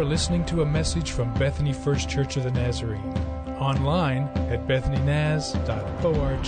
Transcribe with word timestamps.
are 0.00 0.04
listening 0.04 0.42
to 0.46 0.62
a 0.62 0.64
message 0.64 1.10
from 1.10 1.30
Bethany 1.34 1.74
First 1.74 2.08
Church 2.08 2.38
of 2.38 2.44
the 2.44 2.50
Nazarene, 2.52 3.12
online 3.58 4.22
at 4.48 4.66
bethanynaz.org. 4.66 6.46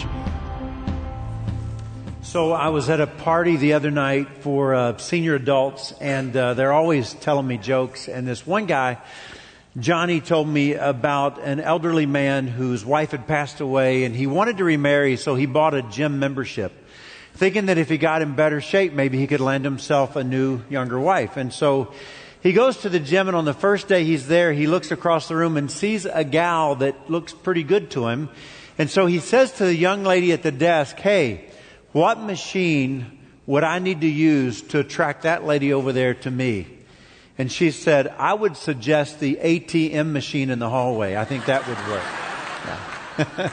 So 2.23 2.53
I 2.53 2.69
was 2.69 2.88
at 2.88 3.03
a 3.03 3.07
party 3.07 3.57
the 3.57 3.75
other 3.75 3.91
night 3.91 4.38
for 4.41 4.75
uh, 4.75 4.96
senior 4.96 5.35
adults, 5.35 5.93
and 6.01 6.35
uh, 6.35 6.54
they're 6.54 6.72
always 6.72 7.12
telling 7.12 7.46
me 7.46 7.58
jokes. 7.58 8.08
And 8.08 8.26
this 8.26 8.46
one 8.46 8.65
guy, 8.65 8.96
Johnny, 9.78 10.22
told 10.22 10.48
me 10.48 10.72
about 10.72 11.38
an 11.42 11.60
elderly 11.60 12.06
man 12.06 12.46
whose 12.46 12.87
wife 12.87 13.10
had 13.10 13.26
passed 13.26 13.60
away, 13.60 14.04
and 14.04 14.16
he 14.16 14.26
wanted 14.26 14.56
to 14.56 14.64
remarry, 14.64 15.19
so 15.19 15.34
he 15.34 15.44
bought 15.44 15.74
a 15.74 15.82
gym 15.82 16.19
membership, 16.19 16.73
thinking 17.34 17.66
that 17.66 17.77
if 17.77 17.91
he 17.91 17.98
got 17.98 18.23
in 18.23 18.34
better 18.34 18.62
shape, 18.62 18.95
maybe 18.95 19.19
he 19.19 19.27
could 19.27 19.41
land 19.41 19.66
himself 19.66 20.16
a 20.16 20.24
new, 20.24 20.62
younger 20.70 20.98
wife. 20.98 21.37
And 21.37 21.52
so 21.52 21.92
he 22.43 22.52
goes 22.52 22.79
to 22.79 22.89
the 22.89 22.98
gym, 22.98 23.29
and 23.29 23.37
on 23.37 23.45
the 23.45 23.55
first 23.55 23.87
day 23.87 24.05
he's 24.05 24.27
there, 24.27 24.53
he 24.53 24.66
looks 24.66 24.91
across 24.91 25.29
the 25.29 25.37
room 25.37 25.57
and 25.57 25.71
sees 25.71 26.07
a 26.07 26.25
gal 26.25 26.75
that 26.77 27.09
looks 27.09 27.33
pretty 27.33 27.62
good 27.62 27.91
to 27.93 28.09
him. 28.09 28.29
And 28.79 28.91
so 28.91 29.07
he 29.07 29.21
says 29.21 29.53
to 29.53 29.65
the 29.65 29.75
young 29.75 30.03
lady 30.03 30.33
at 30.33 30.43
the 30.43 30.51
desk, 30.51 30.99
Hey, 30.99 31.49
what 31.93 32.19
machine 32.19 33.21
would 33.47 33.63
I 33.63 33.79
need 33.79 34.01
to 34.01 34.09
use 34.09 34.61
to 34.63 34.80
attract 34.80 35.23
that 35.23 35.45
lady 35.45 35.73
over 35.73 35.93
there 35.93 36.15
to 36.15 36.30
me? 36.30 36.66
And 37.39 37.51
she 37.51 37.71
said, 37.71 38.09
I 38.19 38.35
would 38.35 38.57
suggest 38.57 39.21
the 39.21 39.37
ATM 39.37 40.13
machine 40.13 40.51
in 40.51 40.59
the 40.59 40.69
hallway. 40.69 41.16
I 41.16 41.24
think 41.24 41.47
that 41.47 41.66
would 41.69 41.79
work. 41.88 43.52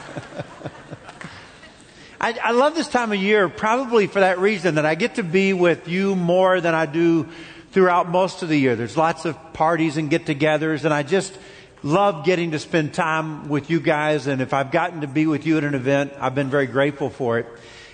I, 2.20 2.38
I 2.42 2.50
love 2.50 2.74
this 2.74 2.88
time 2.88 3.12
of 3.12 3.18
year 3.18 3.48
probably 3.48 4.06
for 4.06 4.20
that 4.20 4.38
reason 4.38 4.74
that 4.74 4.84
I 4.84 4.94
get 4.94 5.14
to 5.14 5.22
be 5.22 5.54
with 5.54 5.88
you 5.88 6.14
more 6.14 6.60
than 6.60 6.74
I 6.74 6.84
do 6.86 7.28
throughout 7.72 8.08
most 8.08 8.42
of 8.42 8.48
the 8.48 8.56
year. 8.56 8.76
There's 8.76 8.96
lots 8.96 9.24
of 9.24 9.52
parties 9.52 9.96
and 9.96 10.10
get 10.10 10.26
togethers 10.26 10.84
and 10.84 10.92
I 10.92 11.02
just 11.02 11.36
love 11.82 12.24
getting 12.24 12.50
to 12.50 12.58
spend 12.58 12.92
time 12.94 13.48
with 13.48 13.70
you 13.70 13.80
guys. 13.80 14.26
And 14.26 14.42
if 14.42 14.52
I've 14.52 14.70
gotten 14.70 15.00
to 15.02 15.06
be 15.06 15.26
with 15.26 15.46
you 15.46 15.58
at 15.58 15.64
an 15.64 15.74
event, 15.74 16.12
I've 16.20 16.34
been 16.34 16.50
very 16.50 16.66
grateful 16.66 17.10
for 17.10 17.38
it. 17.38 17.46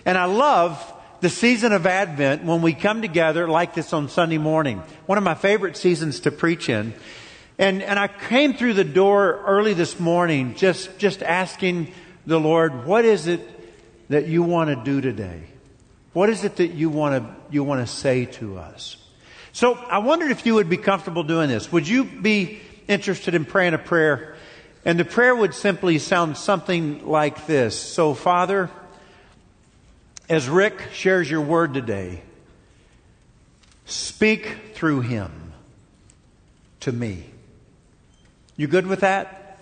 And 0.05 0.17
I 0.19 0.25
love 0.25 0.92
the 1.20 1.28
season 1.28 1.73
of 1.73 1.87
Advent 1.87 2.45
when 2.45 2.62
we 2.62 2.73
come 2.73 3.00
together 3.00 3.48
like 3.48 3.75
this 3.75 3.92
on 3.92 4.09
Sunday 4.09 4.39
morning. 4.39 4.83
One 5.06 5.19
of 5.19 5.25
my 5.25 5.34
favorite 5.34 5.77
seasons 5.77 6.20
to 6.20 6.31
preach 6.31 6.69
in. 6.69 6.95
And, 7.59 7.83
and 7.83 7.98
I 7.98 8.09
came 8.09 8.55
through 8.55 8.75
the 8.75 8.84
door 8.84 9.43
early 9.47 9.72
this 9.72 9.98
morning 9.98 10.55
just, 10.56 10.98
just 10.98 11.22
asking 11.22 11.93
the 12.27 12.39
Lord, 12.39 12.84
what 12.84 13.05
is 13.05 13.27
it 13.27 13.41
that 14.11 14.27
you 14.27 14.43
want 14.43 14.70
to 14.70 14.77
do 14.77 15.00
today? 15.00 15.43
What 16.12 16.28
is 16.28 16.45
it 16.45 16.56
that 16.56 16.69
you 16.69 16.91
want 16.91 17.22
to, 17.22 17.34
you 17.50 17.65
want 17.65 17.87
to 17.87 17.93
say 17.93 18.27
to 18.27 18.59
us? 18.59 18.97
So 19.57 19.73
I 19.73 20.01
wondered 20.01 20.33
if 20.33 20.45
you 20.45 20.57
would 20.57 20.69
be 20.69 20.77
comfortable 20.77 21.23
doing 21.23 21.49
this. 21.49 21.73
Would 21.73 21.89
you 21.89 22.05
be 22.05 22.61
interested 22.89 23.35
in 23.35 23.47
praying 23.47 23.73
a 23.73 23.79
prayer? 23.79 24.37
And 24.85 25.01
the 25.01 25.05
prayer 25.07 25.35
would 25.35 25.55
simply 25.55 25.99
sound 25.99 26.37
something 26.37 27.07
like 27.07 27.47
this. 27.47 27.75
So 27.75 28.12
Father, 28.12 28.69
as 30.29 30.47
Rick 30.47 30.91
shares 30.93 31.31
your 31.31 31.41
word 31.41 31.73
today, 31.73 32.21
speak 33.87 34.75
through 34.75 35.01
him 35.01 35.55
to 36.81 36.93
me. 36.93 37.25
You 38.59 38.67
good 38.67 38.87
with 38.87 39.01
that? 39.01 39.59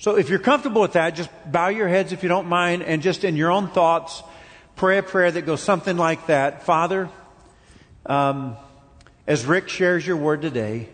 So 0.00 0.18
if 0.18 0.28
you're 0.28 0.38
comfortable 0.38 0.82
with 0.82 0.92
that, 0.92 1.14
just 1.14 1.30
bow 1.50 1.68
your 1.68 1.88
heads 1.88 2.12
if 2.12 2.22
you 2.22 2.28
don't 2.28 2.46
mind 2.46 2.82
and 2.82 3.00
just 3.00 3.24
in 3.24 3.36
your 3.36 3.52
own 3.52 3.68
thoughts, 3.68 4.22
pray 4.76 4.98
a 4.98 5.02
prayer 5.02 5.30
that 5.30 5.46
goes 5.46 5.62
something 5.62 5.96
like 5.96 6.26
that. 6.26 6.64
Father, 6.64 7.08
um, 8.04 8.58
as 9.28 9.44
Rick 9.44 9.68
shares 9.68 10.06
your 10.06 10.16
word 10.16 10.40
today, 10.40 10.88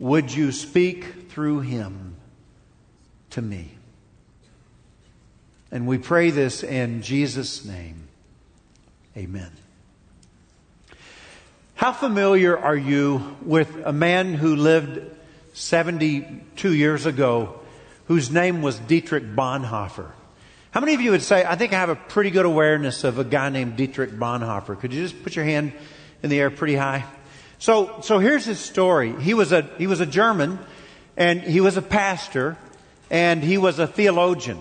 would 0.00 0.34
you 0.34 0.50
speak 0.50 1.30
through 1.30 1.60
him 1.60 2.16
to 3.30 3.40
me? 3.40 3.70
And 5.70 5.86
we 5.86 5.96
pray 5.96 6.30
this 6.30 6.64
in 6.64 7.02
Jesus' 7.02 7.64
name. 7.64 8.08
Amen. 9.16 9.52
How 11.76 11.92
familiar 11.92 12.58
are 12.58 12.76
you 12.76 13.36
with 13.42 13.76
a 13.84 13.92
man 13.92 14.34
who 14.34 14.56
lived 14.56 15.00
72 15.52 16.74
years 16.74 17.06
ago 17.06 17.60
whose 18.08 18.28
name 18.28 18.60
was 18.60 18.76
Dietrich 18.80 19.36
Bonhoeffer? 19.36 20.10
How 20.72 20.80
many 20.80 20.94
of 20.94 21.00
you 21.00 21.12
would 21.12 21.22
say, 21.22 21.44
I 21.44 21.54
think 21.54 21.72
I 21.72 21.76
have 21.76 21.90
a 21.90 21.96
pretty 21.96 22.30
good 22.30 22.44
awareness 22.44 23.04
of 23.04 23.20
a 23.20 23.24
guy 23.24 23.50
named 23.50 23.76
Dietrich 23.76 24.10
Bonhoeffer? 24.10 24.80
Could 24.80 24.92
you 24.92 25.02
just 25.04 25.22
put 25.22 25.36
your 25.36 25.44
hand 25.44 25.72
in 26.24 26.30
the 26.30 26.40
air 26.40 26.50
pretty 26.50 26.74
high? 26.74 27.04
So, 27.60 28.00
so 28.00 28.18
here's 28.18 28.46
his 28.46 28.58
story. 28.58 29.12
He 29.20 29.34
was 29.34 29.52
a, 29.52 29.68
he 29.76 29.86
was 29.86 30.00
a 30.00 30.06
German 30.06 30.58
and 31.14 31.42
he 31.42 31.60
was 31.60 31.76
a 31.76 31.82
pastor 31.82 32.56
and 33.10 33.44
he 33.44 33.58
was 33.58 33.78
a 33.78 33.86
theologian. 33.86 34.58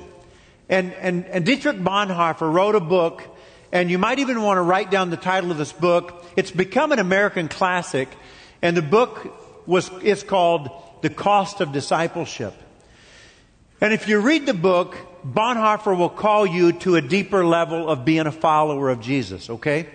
And, 0.68 0.92
and, 0.96 1.26
and 1.28 1.46
Dietrich 1.46 1.78
Bonhoeffer 1.78 2.52
wrote 2.52 2.76
a 2.76 2.82
book 2.82 3.24
and 3.72 3.90
you 3.90 3.98
might 3.98 4.20
even 4.20 4.42
want 4.42 4.58
to 4.58 4.62
write 4.62 4.92
down 4.92 5.12
the 5.12 5.18
title 5.18 5.50
of 5.50 5.58
this 5.58 5.72
book. 5.72 6.26
It's 6.36 6.52
become 6.52 6.92
an 6.92 7.00
American 7.00 7.48
classic 7.48 8.10
and 8.62 8.76
the 8.76 8.82
book 8.82 9.66
was, 9.66 9.90
is 10.04 10.22
called 10.22 10.70
The 11.02 11.10
Cost 11.10 11.62
of 11.62 11.72
Discipleship. 11.72 12.54
And 13.80 13.94
if 13.94 14.10
you 14.10 14.20
read 14.20 14.46
the 14.46 14.54
book, 14.54 14.98
Bonhoeffer 15.26 15.98
will 15.98 16.10
call 16.10 16.46
you 16.46 16.74
to 16.74 16.98
a 16.98 17.02
deeper 17.02 17.46
level 17.46 17.88
of 17.88 18.04
being 18.04 18.28
a 18.28 18.32
follower 18.34 18.90
of 18.90 19.00
Jesus, 19.00 19.50
okay? 19.50 19.88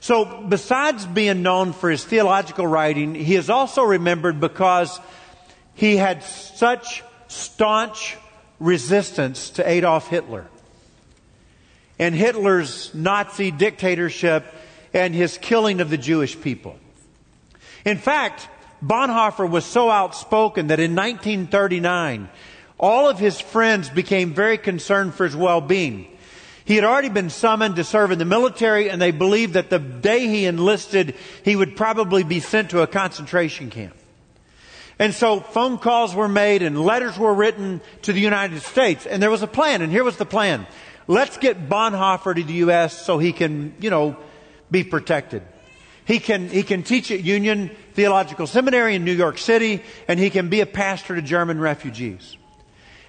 So 0.00 0.24
besides 0.48 1.06
being 1.06 1.42
known 1.42 1.72
for 1.72 1.90
his 1.90 2.04
theological 2.04 2.66
writing, 2.66 3.14
he 3.14 3.34
is 3.34 3.50
also 3.50 3.82
remembered 3.82 4.40
because 4.40 5.00
he 5.74 5.96
had 5.96 6.22
such 6.22 7.02
staunch 7.26 8.16
resistance 8.60 9.50
to 9.50 9.68
Adolf 9.68 10.08
Hitler 10.08 10.46
and 11.98 12.14
Hitler's 12.14 12.94
Nazi 12.94 13.50
dictatorship 13.50 14.44
and 14.94 15.14
his 15.14 15.38
killing 15.38 15.80
of 15.80 15.90
the 15.90 15.98
Jewish 15.98 16.40
people. 16.40 16.78
In 17.84 17.98
fact, 17.98 18.48
Bonhoeffer 18.82 19.48
was 19.48 19.64
so 19.64 19.90
outspoken 19.90 20.68
that 20.68 20.80
in 20.80 20.94
1939, 20.94 22.28
all 22.78 23.08
of 23.08 23.18
his 23.18 23.40
friends 23.40 23.88
became 23.88 24.32
very 24.32 24.58
concerned 24.58 25.14
for 25.14 25.24
his 25.24 25.34
well-being. 25.34 26.06
He 26.68 26.74
had 26.74 26.84
already 26.84 27.08
been 27.08 27.30
summoned 27.30 27.76
to 27.76 27.82
serve 27.82 28.10
in 28.10 28.18
the 28.18 28.26
military 28.26 28.90
and 28.90 29.00
they 29.00 29.10
believed 29.10 29.54
that 29.54 29.70
the 29.70 29.78
day 29.78 30.26
he 30.26 30.44
enlisted, 30.44 31.14
he 31.42 31.56
would 31.56 31.78
probably 31.78 32.24
be 32.24 32.40
sent 32.40 32.72
to 32.72 32.82
a 32.82 32.86
concentration 32.86 33.70
camp. 33.70 33.96
And 34.98 35.14
so 35.14 35.40
phone 35.40 35.78
calls 35.78 36.14
were 36.14 36.28
made 36.28 36.60
and 36.60 36.78
letters 36.78 37.16
were 37.16 37.32
written 37.32 37.80
to 38.02 38.12
the 38.12 38.20
United 38.20 38.60
States 38.60 39.06
and 39.06 39.22
there 39.22 39.30
was 39.30 39.40
a 39.40 39.46
plan 39.46 39.80
and 39.80 39.90
here 39.90 40.04
was 40.04 40.18
the 40.18 40.26
plan. 40.26 40.66
Let's 41.06 41.38
get 41.38 41.70
Bonhoeffer 41.70 42.34
to 42.34 42.42
the 42.42 42.52
U.S. 42.64 43.02
so 43.02 43.16
he 43.16 43.32
can, 43.32 43.72
you 43.80 43.88
know, 43.88 44.18
be 44.70 44.84
protected. 44.84 45.42
He 46.04 46.18
can, 46.18 46.50
he 46.50 46.62
can 46.62 46.82
teach 46.82 47.10
at 47.10 47.24
Union 47.24 47.70
Theological 47.94 48.46
Seminary 48.46 48.94
in 48.94 49.06
New 49.06 49.14
York 49.14 49.38
City 49.38 49.82
and 50.06 50.20
he 50.20 50.28
can 50.28 50.50
be 50.50 50.60
a 50.60 50.66
pastor 50.66 51.14
to 51.14 51.22
German 51.22 51.60
refugees. 51.60 52.36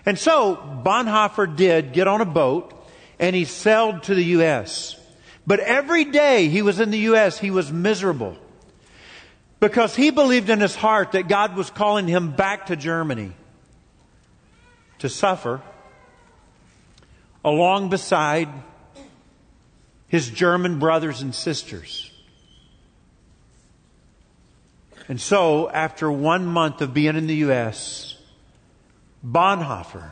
And 0.05 0.17
so 0.17 0.55
Bonhoeffer 0.55 1.57
did 1.57 1.91
get 1.91 2.07
on 2.07 2.21
a 2.21 2.25
boat 2.25 2.78
and 3.19 3.35
he 3.35 3.45
sailed 3.45 4.03
to 4.03 4.15
the 4.15 4.23
U.S. 4.25 4.95
But 5.45 5.59
every 5.59 6.05
day 6.05 6.47
he 6.47 6.61
was 6.61 6.79
in 6.79 6.91
the 6.91 6.99
U.S., 6.99 7.37
he 7.39 7.51
was 7.51 7.71
miserable 7.71 8.37
because 9.59 9.95
he 9.95 10.09
believed 10.09 10.49
in 10.49 10.61
his 10.61 10.75
heart 10.75 11.11
that 11.11 11.27
God 11.27 11.55
was 11.55 11.69
calling 11.69 12.07
him 12.07 12.31
back 12.31 12.67
to 12.67 12.75
Germany 12.75 13.33
to 14.99 15.09
suffer 15.09 15.61
along 17.43 17.89
beside 17.89 18.49
his 20.07 20.29
German 20.29 20.79
brothers 20.79 21.21
and 21.21 21.33
sisters. 21.35 22.11
And 25.07 25.19
so, 25.19 25.69
after 25.69 26.11
one 26.11 26.45
month 26.45 26.81
of 26.81 26.93
being 26.93 27.15
in 27.15 27.25
the 27.25 27.37
U.S., 27.37 28.17
Bonhoeffer 29.25 30.11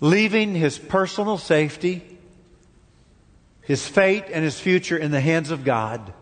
leaving 0.00 0.54
his 0.54 0.78
personal 0.78 1.38
safety, 1.38 2.02
his 3.62 3.86
fate, 3.86 4.24
and 4.32 4.42
his 4.42 4.58
future 4.58 4.96
in 4.96 5.10
the 5.10 5.20
hands 5.20 5.50
of 5.50 5.64
God, 5.64 6.12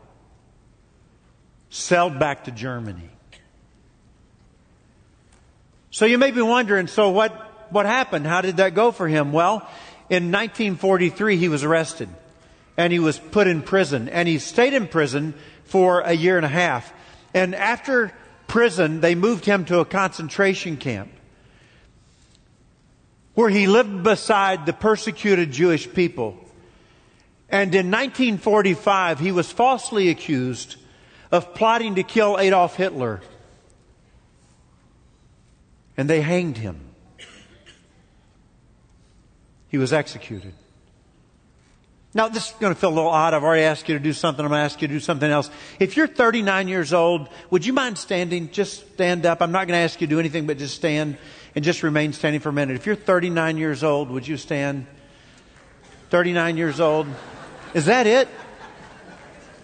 sailed 1.70 2.18
back 2.18 2.44
to 2.44 2.50
Germany. 2.50 3.08
So 5.90 6.04
you 6.04 6.18
may 6.18 6.32
be 6.32 6.42
wondering, 6.42 6.86
so 6.86 7.10
what, 7.10 7.32
what 7.72 7.86
happened? 7.86 8.26
How 8.26 8.40
did 8.40 8.58
that 8.58 8.74
go 8.74 8.92
for 8.92 9.08
him? 9.08 9.32
Well, 9.32 9.68
in 10.10 10.32
1943 10.32 11.36
he 11.36 11.48
was 11.48 11.64
arrested 11.64 12.08
and 12.76 12.92
he 12.92 12.98
was 12.98 13.18
put 13.18 13.46
in 13.46 13.62
prison 13.62 14.08
and 14.08 14.28
he 14.28 14.38
stayed 14.38 14.74
in 14.74 14.86
prison 14.86 15.34
for 15.64 16.00
a 16.00 16.12
year 16.12 16.36
and 16.36 16.46
a 16.46 16.50
half. 16.50 16.92
And 17.34 17.54
after 17.54 18.12
prison, 18.46 19.00
they 19.00 19.14
moved 19.14 19.44
him 19.44 19.64
to 19.66 19.80
a 19.80 19.84
concentration 19.84 20.76
camp 20.76 21.10
where 23.38 23.48
he 23.48 23.68
lived 23.68 24.02
beside 24.02 24.66
the 24.66 24.72
persecuted 24.72 25.52
Jewish 25.52 25.88
people. 25.92 26.36
And 27.48 27.72
in 27.72 27.88
1945, 27.88 29.20
he 29.20 29.30
was 29.30 29.52
falsely 29.52 30.08
accused 30.08 30.74
of 31.30 31.54
plotting 31.54 31.94
to 31.94 32.02
kill 32.02 32.36
Adolf 32.40 32.74
Hitler. 32.74 33.20
And 35.96 36.10
they 36.10 36.20
hanged 36.20 36.58
him. 36.58 36.80
He 39.68 39.78
was 39.78 39.92
executed. 39.92 40.54
Now, 42.14 42.26
this 42.26 42.48
is 42.48 42.54
going 42.58 42.74
to 42.74 42.80
feel 42.80 42.90
a 42.90 42.96
little 42.96 43.08
odd. 43.08 43.34
I've 43.34 43.44
already 43.44 43.62
asked 43.62 43.88
you 43.88 43.94
to 43.94 44.02
do 44.02 44.12
something. 44.12 44.44
I'm 44.44 44.50
going 44.50 44.58
to 44.58 44.64
ask 44.64 44.82
you 44.82 44.88
to 44.88 44.94
do 44.94 44.98
something 44.98 45.30
else. 45.30 45.48
If 45.78 45.96
you're 45.96 46.08
39 46.08 46.66
years 46.66 46.92
old, 46.92 47.28
would 47.50 47.64
you 47.64 47.72
mind 47.72 47.98
standing? 47.98 48.50
Just 48.50 48.94
stand 48.94 49.26
up. 49.26 49.40
I'm 49.42 49.52
not 49.52 49.68
going 49.68 49.78
to 49.78 49.84
ask 49.84 50.00
you 50.00 50.08
to 50.08 50.10
do 50.10 50.18
anything 50.18 50.48
but 50.48 50.58
just 50.58 50.74
stand 50.74 51.18
and 51.58 51.64
just 51.64 51.82
remain 51.82 52.12
standing 52.12 52.40
for 52.40 52.50
a 52.50 52.52
minute. 52.52 52.76
If 52.76 52.86
you're 52.86 52.94
39 52.94 53.56
years 53.56 53.82
old, 53.82 54.10
would 54.10 54.28
you 54.28 54.36
stand? 54.36 54.86
39 56.10 56.56
years 56.56 56.78
old. 56.78 57.08
Is 57.74 57.86
that 57.86 58.06
it? 58.06 58.28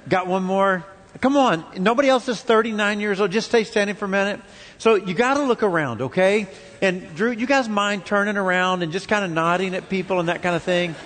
Got 0.09 0.27
one 0.27 0.43
more? 0.43 0.85
Come 1.21 1.37
on. 1.37 1.65
Nobody 1.79 2.09
else 2.09 2.29
is 2.29 2.43
39 2.43 2.99
years 2.99 3.21
old. 3.21 3.31
Just 3.31 3.47
stay 3.47 3.63
standing 3.63 3.95
for 3.95 4.07
a 4.07 4.09
minute. 4.09 4.41
So 4.79 4.97
you 4.97 5.15
got 5.15 5.35
to 5.35 5.45
look 5.45 5.63
around, 5.63 6.03
okay? 6.03 6.49
And 6.83 7.15
Drew, 7.15 7.31
you 7.31 7.47
guys 7.47 7.69
mind 7.69 8.05
turning 8.05 8.37
around 8.37 8.83
and 8.83 8.91
just 8.91 9.07
kind 9.07 9.25
of 9.25 9.31
nodding 9.31 9.77
at 9.77 9.89
people 9.89 10.19
and 10.19 10.29
that 10.29 10.43
kind 10.43 10.57
of 10.57 10.65
thing? 10.65 10.97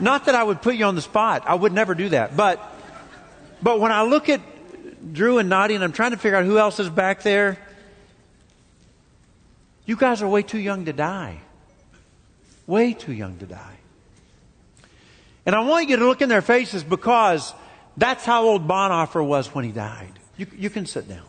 Not 0.00 0.24
that 0.24 0.34
I 0.34 0.42
would 0.42 0.62
put 0.62 0.74
you 0.74 0.84
on 0.86 0.96
the 0.96 1.00
spot. 1.00 1.44
I 1.46 1.54
would 1.54 1.72
never 1.72 1.94
do 1.94 2.08
that. 2.08 2.36
But, 2.36 2.60
but 3.62 3.78
when 3.78 3.92
I 3.92 4.02
look 4.02 4.28
at 4.28 4.40
Drew 5.12 5.38
and 5.38 5.48
nodding, 5.48 5.76
and 5.76 5.84
I'm 5.84 5.92
trying 5.92 6.10
to 6.10 6.16
figure 6.16 6.38
out 6.38 6.44
who 6.44 6.58
else 6.58 6.80
is 6.80 6.90
back 6.90 7.22
there, 7.22 7.56
you 9.86 9.96
guys 9.96 10.22
are 10.22 10.28
way 10.28 10.42
too 10.42 10.58
young 10.58 10.84
to 10.84 10.92
die. 10.92 11.40
Way 12.66 12.94
too 12.94 13.12
young 13.12 13.38
to 13.38 13.46
die. 13.46 13.76
And 15.44 15.54
I 15.54 15.60
want 15.60 15.88
you 15.88 15.96
to 15.96 16.06
look 16.06 16.22
in 16.22 16.28
their 16.28 16.42
faces 16.42 16.84
because 16.84 17.52
that's 17.96 18.24
how 18.24 18.44
old 18.44 18.68
Bonhoeffer 18.68 19.24
was 19.26 19.52
when 19.54 19.64
he 19.64 19.72
died. 19.72 20.12
You, 20.36 20.46
you 20.56 20.70
can 20.70 20.86
sit 20.86 21.08
down. 21.08 21.26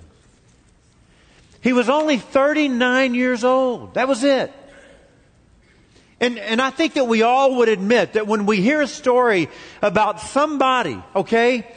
He 1.61 1.73
was 1.73 1.89
only 1.89 2.17
39 2.17 3.15
years 3.15 3.43
old. 3.43 3.95
That 3.95 4.07
was 4.07 4.23
it. 4.23 4.53
And, 6.19 6.37
and 6.37 6.61
I 6.61 6.69
think 6.69 6.93
that 6.93 7.07
we 7.07 7.21
all 7.21 7.57
would 7.57 7.69
admit 7.69 8.13
that 8.13 8.27
when 8.27 8.45
we 8.45 8.61
hear 8.61 8.81
a 8.81 8.87
story 8.87 9.49
about 9.81 10.21
somebody, 10.21 11.01
okay, 11.15 11.67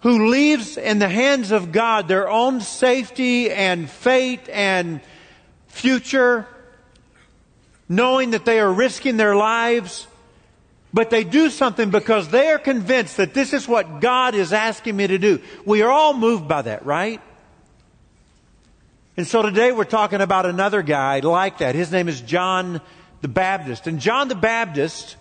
who 0.00 0.28
leaves 0.28 0.76
in 0.76 0.98
the 0.98 1.08
hands 1.08 1.50
of 1.50 1.72
God 1.72 2.08
their 2.08 2.28
own 2.28 2.60
safety 2.60 3.50
and 3.50 3.88
fate 3.88 4.48
and 4.50 5.00
future, 5.74 6.46
knowing 7.88 8.30
that 8.30 8.44
they 8.44 8.60
are 8.60 8.72
risking 8.72 9.16
their 9.16 9.36
lives, 9.36 10.06
but 10.92 11.10
they 11.10 11.24
do 11.24 11.50
something 11.50 11.90
because 11.90 12.28
they 12.28 12.48
are 12.48 12.58
convinced 12.58 13.16
that 13.16 13.34
this 13.34 13.52
is 13.52 13.66
what 13.66 14.00
God 14.00 14.34
is 14.36 14.52
asking 14.52 14.96
me 14.96 15.08
to 15.08 15.18
do. 15.18 15.40
We 15.66 15.82
are 15.82 15.90
all 15.90 16.14
moved 16.14 16.46
by 16.46 16.62
that, 16.62 16.86
right? 16.86 17.20
And 19.16 19.26
so 19.26 19.42
today 19.42 19.72
we're 19.72 19.84
talking 19.84 20.20
about 20.20 20.46
another 20.46 20.82
guy 20.82 21.18
like 21.20 21.58
that. 21.58 21.74
His 21.74 21.90
name 21.90 22.08
is 22.08 22.20
John 22.20 22.80
the 23.20 23.28
Baptist. 23.28 23.88
And 23.88 23.98
John 23.98 24.28
the 24.28 24.34
Baptist 24.36 25.16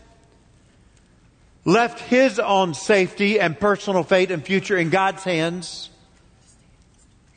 left 1.65 1.99
his 1.99 2.39
own 2.39 2.75
safety 2.75 3.39
and 3.39 3.59
personal 3.59 4.03
fate 4.03 4.29
and 4.29 4.45
future 4.45 4.77
in 4.77 4.91
God's 4.91 5.23
hands 5.23 5.89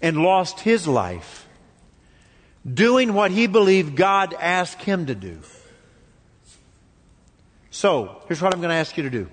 and 0.03 0.19
lost 0.19 0.61
his 0.61 0.87
life 0.87 1.46
doing 2.75 3.15
what 3.15 3.31
he 3.31 3.47
believed 3.47 3.97
God 3.97 4.35
asked 4.35 4.83
him 4.83 5.07
to 5.07 5.15
do. 5.15 5.39
So, 7.71 8.23
here's 8.27 8.41
what 8.41 8.55
I'm 8.55 8.61
going 8.61 8.71
to 8.71 8.77
ask 8.77 8.97
you 8.97 9.03
to 9.03 9.11
do. 9.11 9.29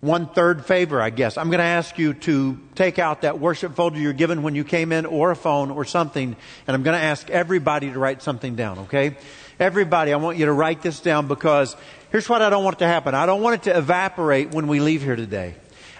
One 0.00 0.26
third 0.26 0.66
favor, 0.66 1.00
I 1.00 1.10
guess. 1.10 1.38
I'm 1.38 1.48
going 1.48 1.58
to 1.58 1.64
ask 1.64 1.98
you 1.98 2.14
to 2.14 2.58
take 2.74 2.98
out 2.98 3.22
that 3.22 3.38
worship 3.38 3.74
folder 3.74 3.98
you're 3.98 4.12
given 4.12 4.42
when 4.42 4.54
you 4.54 4.64
came 4.64 4.92
in 4.92 5.06
or 5.06 5.30
a 5.30 5.36
phone 5.36 5.70
or 5.70 5.84
something, 5.84 6.36
and 6.66 6.74
I'm 6.74 6.82
going 6.82 6.98
to 6.98 7.02
ask 7.02 7.30
everybody 7.30 7.90
to 7.90 7.98
write 7.98 8.22
something 8.22 8.54
down, 8.54 8.80
okay? 8.80 9.16
Everybody, 9.58 10.12
I 10.12 10.16
want 10.16 10.36
you 10.36 10.46
to 10.46 10.52
write 10.52 10.82
this 10.82 11.00
down 11.00 11.28
because 11.28 11.76
here's 12.10 12.28
what 12.28 12.42
I 12.42 12.50
don't 12.50 12.64
want 12.64 12.80
to 12.80 12.86
happen. 12.86 13.14
I 13.14 13.24
don't 13.24 13.40
want 13.40 13.54
it 13.54 13.62
to 13.70 13.78
evaporate 13.78 14.50
when 14.50 14.66
we 14.66 14.80
leave 14.80 15.02
here 15.02 15.16
today. 15.16 15.54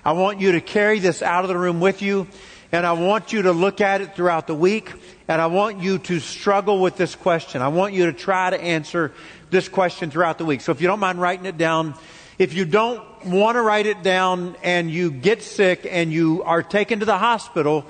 I 0.05 0.13
want 0.13 0.41
you 0.41 0.53
to 0.53 0.61
carry 0.61 0.99
this 0.99 1.23
out 1.23 1.45
of 1.45 1.49
the 1.49 1.57
room 1.57 1.81
with 1.81 2.03
you 2.03 2.27
and 2.75 2.85
I 2.85 2.91
want 2.91 3.33
you 3.33 3.43
to 3.43 3.53
look 3.53 3.81
at 3.81 4.01
it 4.01 4.17
throughout 4.17 4.49
the 4.49 4.55
week 4.55 4.93
and 5.29 5.41
I 5.41 5.47
want 5.47 5.79
you 5.79 5.99
to 5.99 6.19
struggle 6.19 6.81
with 6.81 6.97
this 6.97 7.15
question. 7.15 7.63
I 7.63 7.69
want 7.69 7.95
you 7.95 8.07
to 8.07 8.13
try 8.13 8.51
to 8.51 8.61
answer 8.61 9.13
this 9.49 9.69
question 9.69 10.11
throughout 10.11 10.39
the 10.39 10.45
week. 10.45 10.61
So 10.61 10.73
if 10.73 10.81
you 10.81 10.89
don't 10.89 10.99
mind 10.99 11.21
writing 11.21 11.47
it 11.47 11.57
down, 11.57 11.95
if 12.37 12.53
you 12.53 12.65
don't 12.65 13.01
want 13.27 13.55
to 13.55 13.63
write 13.63 13.87
it 13.87 14.03
down 14.03 14.57
and 14.65 14.91
you 14.91 15.13
get 15.13 15.45
sick 15.45 15.87
and 15.89 16.13
you 16.13 16.43
are 16.43 16.65
taken 16.65 16.99
to 16.99 17.07
the 17.07 17.17
hospital 17.17 17.87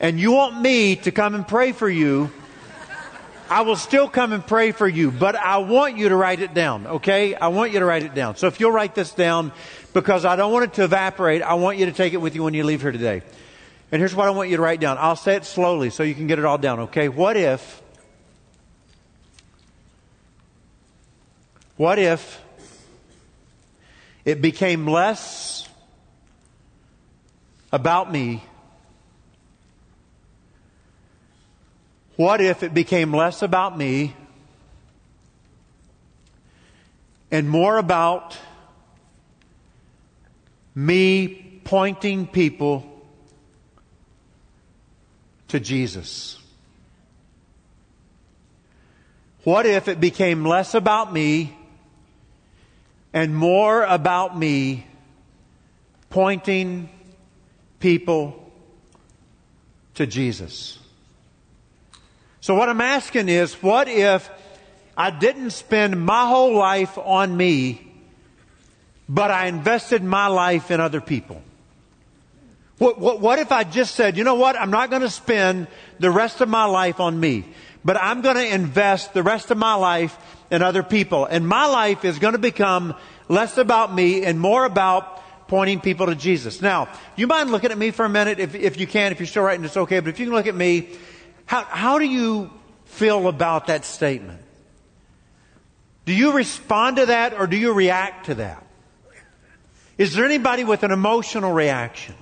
and 0.00 0.18
you 0.18 0.32
want 0.32 0.58
me 0.58 0.96
to 0.96 1.12
come 1.12 1.34
and 1.34 1.46
pray 1.46 1.72
for 1.72 1.90
you, 1.90 2.30
I 3.50 3.60
will 3.60 3.76
still 3.76 4.08
come 4.08 4.32
and 4.32 4.44
pray 4.44 4.72
for 4.72 4.88
you, 4.88 5.10
but 5.10 5.36
I 5.36 5.58
want 5.58 5.98
you 5.98 6.08
to 6.08 6.16
write 6.16 6.40
it 6.40 6.54
down, 6.54 6.86
okay? 6.86 7.34
I 7.34 7.48
want 7.48 7.72
you 7.72 7.80
to 7.80 7.84
write 7.84 8.04
it 8.04 8.14
down. 8.14 8.36
So 8.36 8.46
if 8.46 8.58
you'll 8.58 8.72
write 8.72 8.94
this 8.94 9.12
down, 9.12 9.52
because 9.92 10.24
I 10.24 10.36
don't 10.36 10.50
want 10.50 10.64
it 10.64 10.72
to 10.74 10.84
evaporate, 10.84 11.42
I 11.42 11.54
want 11.54 11.76
you 11.76 11.84
to 11.84 11.92
take 11.92 12.14
it 12.14 12.22
with 12.22 12.34
you 12.34 12.42
when 12.42 12.54
you 12.54 12.64
leave 12.64 12.80
here 12.80 12.90
today. 12.90 13.20
And 13.92 14.00
here's 14.00 14.14
what 14.14 14.26
I 14.26 14.30
want 14.30 14.50
you 14.50 14.56
to 14.56 14.62
write 14.62 14.80
down. 14.80 14.96
I'll 14.98 15.16
say 15.16 15.36
it 15.36 15.44
slowly 15.44 15.90
so 15.90 16.02
you 16.02 16.14
can 16.14 16.26
get 16.26 16.38
it 16.38 16.44
all 16.44 16.58
down, 16.58 16.80
okay? 16.80 17.08
What 17.08 17.36
if, 17.36 17.82
what 21.76 21.98
if 21.98 22.40
it 24.24 24.40
became 24.40 24.86
less 24.86 25.68
about 27.72 28.10
me 28.10 28.42
What 32.16 32.40
if 32.40 32.62
it 32.62 32.72
became 32.72 33.12
less 33.12 33.42
about 33.42 33.76
me 33.76 34.14
and 37.30 37.50
more 37.50 37.76
about 37.76 38.38
me 40.76 41.60
pointing 41.64 42.28
people 42.28 42.93
to 45.54 45.60
Jesus? 45.60 46.36
What 49.44 49.66
if 49.66 49.86
it 49.86 50.00
became 50.00 50.44
less 50.44 50.74
about 50.74 51.12
me 51.12 51.56
and 53.12 53.36
more 53.36 53.84
about 53.84 54.36
me 54.36 54.84
pointing 56.10 56.88
people 57.78 58.50
to 59.94 60.08
Jesus? 60.08 60.76
So 62.40 62.56
what 62.56 62.68
I'm 62.68 62.80
asking 62.80 63.28
is, 63.28 63.54
what 63.62 63.86
if 63.86 64.28
I 64.96 65.10
didn't 65.10 65.50
spend 65.50 66.04
my 66.04 66.26
whole 66.26 66.56
life 66.56 66.98
on 66.98 67.36
me, 67.36 67.92
but 69.08 69.30
I 69.30 69.46
invested 69.46 70.02
my 70.02 70.26
life 70.26 70.72
in 70.72 70.80
other 70.80 71.00
people? 71.00 71.42
What, 72.78 72.98
what, 72.98 73.20
what 73.20 73.38
if 73.38 73.52
I 73.52 73.64
just 73.64 73.94
said, 73.94 74.16
you 74.16 74.24
know 74.24 74.34
what, 74.34 74.56
I'm 74.56 74.70
not 74.70 74.90
going 74.90 75.02
to 75.02 75.10
spend 75.10 75.68
the 76.00 76.10
rest 76.10 76.40
of 76.40 76.48
my 76.48 76.64
life 76.64 76.98
on 76.98 77.18
me, 77.18 77.44
but 77.84 77.96
I'm 77.96 78.20
going 78.20 78.36
to 78.36 78.54
invest 78.54 79.14
the 79.14 79.22
rest 79.22 79.50
of 79.50 79.58
my 79.58 79.74
life 79.74 80.16
in 80.50 80.62
other 80.62 80.82
people. 80.82 81.24
And 81.24 81.46
my 81.46 81.66
life 81.66 82.04
is 82.04 82.18
going 82.18 82.32
to 82.32 82.38
become 82.38 82.94
less 83.28 83.58
about 83.58 83.94
me 83.94 84.24
and 84.24 84.40
more 84.40 84.64
about 84.64 85.22
pointing 85.46 85.80
people 85.80 86.06
to 86.06 86.14
Jesus. 86.14 86.60
Now, 86.60 86.88
you 87.16 87.26
mind 87.26 87.52
looking 87.52 87.70
at 87.70 87.78
me 87.78 87.90
for 87.90 88.04
a 88.04 88.08
minute 88.08 88.40
if, 88.40 88.54
if 88.54 88.80
you 88.80 88.86
can, 88.86 89.12
if 89.12 89.20
you're 89.20 89.26
still 89.26 89.44
writing, 89.44 89.64
it's 89.64 89.76
okay, 89.76 90.00
but 90.00 90.08
if 90.08 90.18
you 90.18 90.26
can 90.26 90.34
look 90.34 90.46
at 90.46 90.54
me, 90.54 90.88
how, 91.46 91.62
how 91.62 91.98
do 91.98 92.06
you 92.06 92.50
feel 92.86 93.28
about 93.28 93.68
that 93.68 93.84
statement? 93.84 94.40
Do 96.06 96.12
you 96.12 96.32
respond 96.32 96.96
to 96.96 97.06
that 97.06 97.34
or 97.34 97.46
do 97.46 97.56
you 97.56 97.72
react 97.72 98.26
to 98.26 98.34
that? 98.36 98.66
Is 99.96 100.14
there 100.14 100.24
anybody 100.24 100.64
with 100.64 100.82
an 100.82 100.90
emotional 100.90 101.52
reaction? 101.52 102.14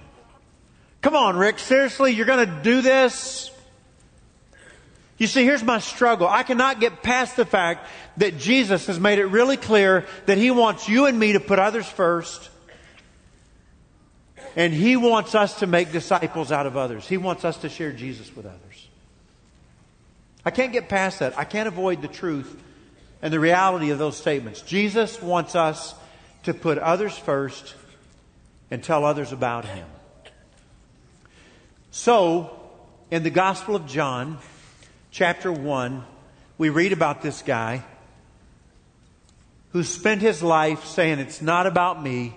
Come 1.03 1.17
on, 1.17 1.37
Rick, 1.37 1.59
seriously, 1.59 2.13
you're 2.13 2.27
going 2.27 2.47
to 2.49 2.63
do 2.63 2.81
this? 2.81 3.51
You 5.19 5.27
see, 5.27 5.45
here's 5.45 5.63
my 5.63 5.81
struggle. 5.81 6.29
I 6.29 6.45
cannot 6.45 6.81
get 6.81 7.03
past 7.03 7.37
the 7.37 7.45
fact 7.45 7.89
that 8.17 8.39
Jesus 8.39 8.87
has 8.87 8.99
made 8.99 9.19
it 9.19 9.27
really 9.27 9.57
clear 9.57 10.07
that 10.27 10.39
He 10.39 10.51
wants 10.51 10.89
you 10.89 11.07
and 11.07 11.19
me 11.19 11.33
to 11.33 11.41
put 11.41 11.59
others 11.59 11.87
first. 11.87 12.51
And 14.55 14.73
He 14.73 14.97
wants 14.97 15.35
us 15.35 15.59
to 15.61 15.67
make 15.67 15.93
disciples 15.93 16.53
out 16.53 16.67
of 16.67 16.77
others. 16.77 17.09
He 17.09 17.17
wants 17.17 17.45
us 17.45 17.57
to 17.59 17.69
share 17.69 17.93
Jesus 17.93 18.35
with 18.35 18.47
others. 18.47 18.89
I 20.45 20.51
can't 20.51 20.73
get 20.73 20.89
past 20.89 21.19
that. 21.19 21.37
I 21.39 21.45
can't 21.45 21.69
avoid 21.69 22.03
the 22.03 22.09
truth 22.09 22.61
and 23.23 23.33
the 23.33 23.41
reality 23.41 23.91
of 23.91 23.99
those 23.99 24.17
statements. 24.17 24.61
Jesus 24.63 25.21
wants 25.21 25.55
us 25.57 25.95
to 26.45 26.55
put 26.55 26.79
others 26.79 27.17
first 27.17 27.75
and 28.71 28.83
tell 28.83 29.05
others 29.05 29.33
about 29.33 29.65
Him. 29.65 29.87
So, 31.95 32.59
in 33.11 33.23
the 33.23 33.29
Gospel 33.29 33.77
of 33.77 33.87
John, 33.87 34.39
chapter 35.11 35.53
1, 35.53 36.03
we 36.57 36.71
read 36.71 36.95
about 36.95 37.21
this 37.21 37.43
guy 37.43 37.85
who 39.73 39.85
spent 39.85 40.23
his 40.23 40.43
life 40.43 40.87
saying, 40.87 41.19
It's 41.19 41.43
not 41.43 41.67
about 41.67 42.03
me, 42.03 42.35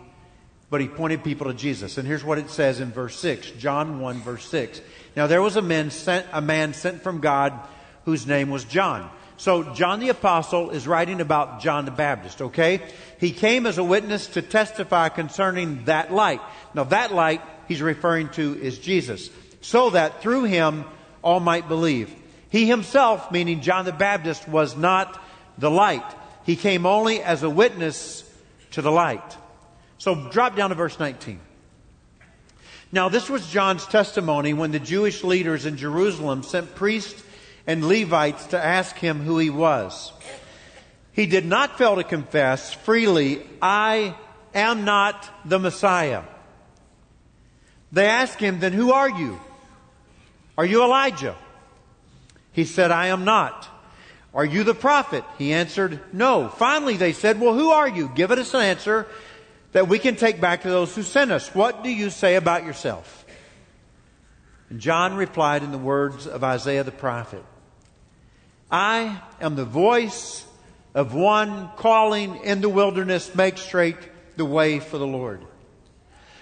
but 0.69 0.81
he 0.81 0.89
pointed 0.89 1.23
people 1.23 1.47
to 1.47 1.53
Jesus. 1.53 1.97
And 1.97 2.05
here's 2.05 2.21
what 2.21 2.37
it 2.37 2.49
says 2.49 2.81
in 2.81 2.91
verse 2.91 3.17
6, 3.17 3.51
John 3.51 4.01
1 4.01 4.19
verse 4.19 4.43
6. 4.49 4.81
Now 5.15 5.25
there 5.25 5.41
was 5.41 5.55
a 5.55 5.61
man 5.61 5.89
sent, 5.89 6.27
a 6.33 6.41
man 6.41 6.73
sent 6.73 7.01
from 7.01 7.21
God 7.21 7.57
whose 8.03 8.27
name 8.27 8.49
was 8.49 8.65
John. 8.65 9.09
So 9.37 9.73
John 9.73 10.01
the 10.01 10.09
apostle 10.09 10.71
is 10.71 10.85
writing 10.85 11.21
about 11.21 11.61
John 11.61 11.85
the 11.85 11.91
Baptist, 11.91 12.41
okay? 12.41 12.81
He 13.21 13.31
came 13.31 13.65
as 13.65 13.77
a 13.77 13.85
witness 13.85 14.27
to 14.27 14.41
testify 14.41 15.07
concerning 15.07 15.85
that 15.85 16.11
light. 16.11 16.41
Now 16.73 16.83
that 16.83 17.13
light 17.13 17.41
he's 17.69 17.81
referring 17.81 18.29
to 18.29 18.61
is 18.61 18.79
Jesus, 18.79 19.29
so 19.65 19.89
that 19.89 20.21
through 20.21 20.43
him 20.43 20.85
all 21.23 21.39
might 21.39 21.67
believe. 21.67 22.13
He 22.49 22.67
himself, 22.67 23.31
meaning 23.31 23.61
John 23.61 23.85
the 23.85 23.91
Baptist, 23.91 24.47
was 24.47 24.77
not 24.77 25.19
the 25.57 25.71
light. 25.71 26.05
He 26.45 26.55
came 26.55 26.85
only 26.85 27.23
as 27.23 27.41
a 27.41 27.49
witness 27.49 28.23
to 28.71 28.83
the 28.83 28.91
light. 28.91 29.35
So 29.97 30.29
drop 30.29 30.55
down 30.55 30.69
to 30.69 30.75
verse 30.75 30.99
19. 30.99 31.39
Now, 32.91 33.09
this 33.09 33.27
was 33.27 33.49
John's 33.49 33.87
testimony 33.87 34.53
when 34.53 34.71
the 34.71 34.79
Jewish 34.79 35.23
leaders 35.23 35.65
in 35.65 35.77
Jerusalem 35.77 36.43
sent 36.43 36.75
priests 36.75 37.23
and 37.65 37.83
Levites 37.83 38.45
to 38.47 38.63
ask 38.63 38.95
him 38.95 39.21
who 39.21 39.39
he 39.39 39.49
was. 39.49 40.13
He 41.11 41.25
did 41.25 41.45
not 41.45 41.79
fail 41.79 41.95
to 41.95 42.03
confess 42.03 42.71
freely, 42.71 43.41
I 43.63 44.15
am 44.53 44.85
not 44.85 45.27
the 45.43 45.57
Messiah. 45.57 46.21
They 47.91 48.05
asked 48.05 48.39
him, 48.39 48.59
Then 48.59 48.73
who 48.73 48.91
are 48.91 49.09
you? 49.09 49.39
Are 50.57 50.65
you 50.65 50.83
Elijah? 50.83 51.35
He 52.51 52.65
said, 52.65 52.91
I 52.91 53.07
am 53.07 53.25
not. 53.25 53.67
Are 54.33 54.45
you 54.45 54.63
the 54.63 54.73
prophet? 54.73 55.23
He 55.37 55.53
answered, 55.53 55.99
No. 56.13 56.49
Finally, 56.49 56.97
they 56.97 57.13
said, 57.13 57.39
Well, 57.39 57.53
who 57.53 57.71
are 57.71 57.87
you? 57.87 58.11
Give 58.13 58.31
us 58.31 58.53
an 58.53 58.61
answer 58.61 59.07
that 59.71 59.87
we 59.87 59.99
can 59.99 60.15
take 60.15 60.39
back 60.39 60.61
to 60.61 60.69
those 60.69 60.95
who 60.95 61.03
sent 61.03 61.31
us. 61.31 61.53
What 61.53 61.83
do 61.83 61.89
you 61.89 62.09
say 62.09 62.35
about 62.35 62.65
yourself? 62.65 63.25
And 64.69 64.79
John 64.79 65.15
replied 65.15 65.63
in 65.63 65.71
the 65.71 65.77
words 65.77 66.27
of 66.27 66.43
Isaiah 66.43 66.83
the 66.83 66.91
prophet 66.91 67.43
I 68.71 69.21
am 69.39 69.55
the 69.55 69.65
voice 69.65 70.45
of 70.93 71.13
one 71.13 71.69
calling 71.75 72.37
in 72.37 72.61
the 72.61 72.69
wilderness, 72.69 73.35
make 73.35 73.57
straight 73.57 73.97
the 74.37 74.45
way 74.45 74.79
for 74.79 74.97
the 74.97 75.07
Lord. 75.07 75.41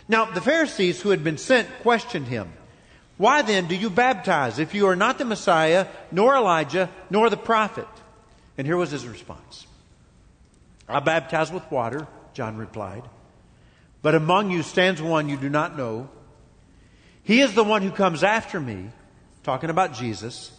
Now, 0.07 0.25
the 0.25 0.41
Pharisees 0.41 1.01
who 1.01 1.09
had 1.09 1.23
been 1.23 1.37
sent 1.37 1.67
questioned 1.81 2.27
him. 2.27 2.53
Why 3.17 3.41
then 3.41 3.67
do 3.67 3.75
you 3.75 3.89
baptize 3.89 4.59
if 4.59 4.73
you 4.73 4.87
are 4.87 4.95
not 4.95 5.17
the 5.17 5.25
Messiah, 5.25 5.87
nor 6.11 6.35
Elijah, 6.35 6.89
nor 7.09 7.29
the 7.29 7.37
prophet? 7.37 7.87
And 8.57 8.67
here 8.67 8.77
was 8.77 8.91
his 8.91 9.07
response 9.07 9.67
I 10.87 10.99
baptize 10.99 11.51
with 11.51 11.69
water, 11.71 12.07
John 12.33 12.57
replied. 12.57 13.03
But 14.01 14.15
among 14.15 14.51
you 14.51 14.63
stands 14.63 15.01
one 15.01 15.29
you 15.29 15.37
do 15.37 15.49
not 15.49 15.77
know. 15.77 16.09
He 17.23 17.39
is 17.39 17.53
the 17.53 17.63
one 17.63 17.81
who 17.81 17.91
comes 17.91 18.21
after 18.21 18.59
me, 18.59 18.89
talking 19.43 19.69
about 19.69 19.93
Jesus, 19.93 20.51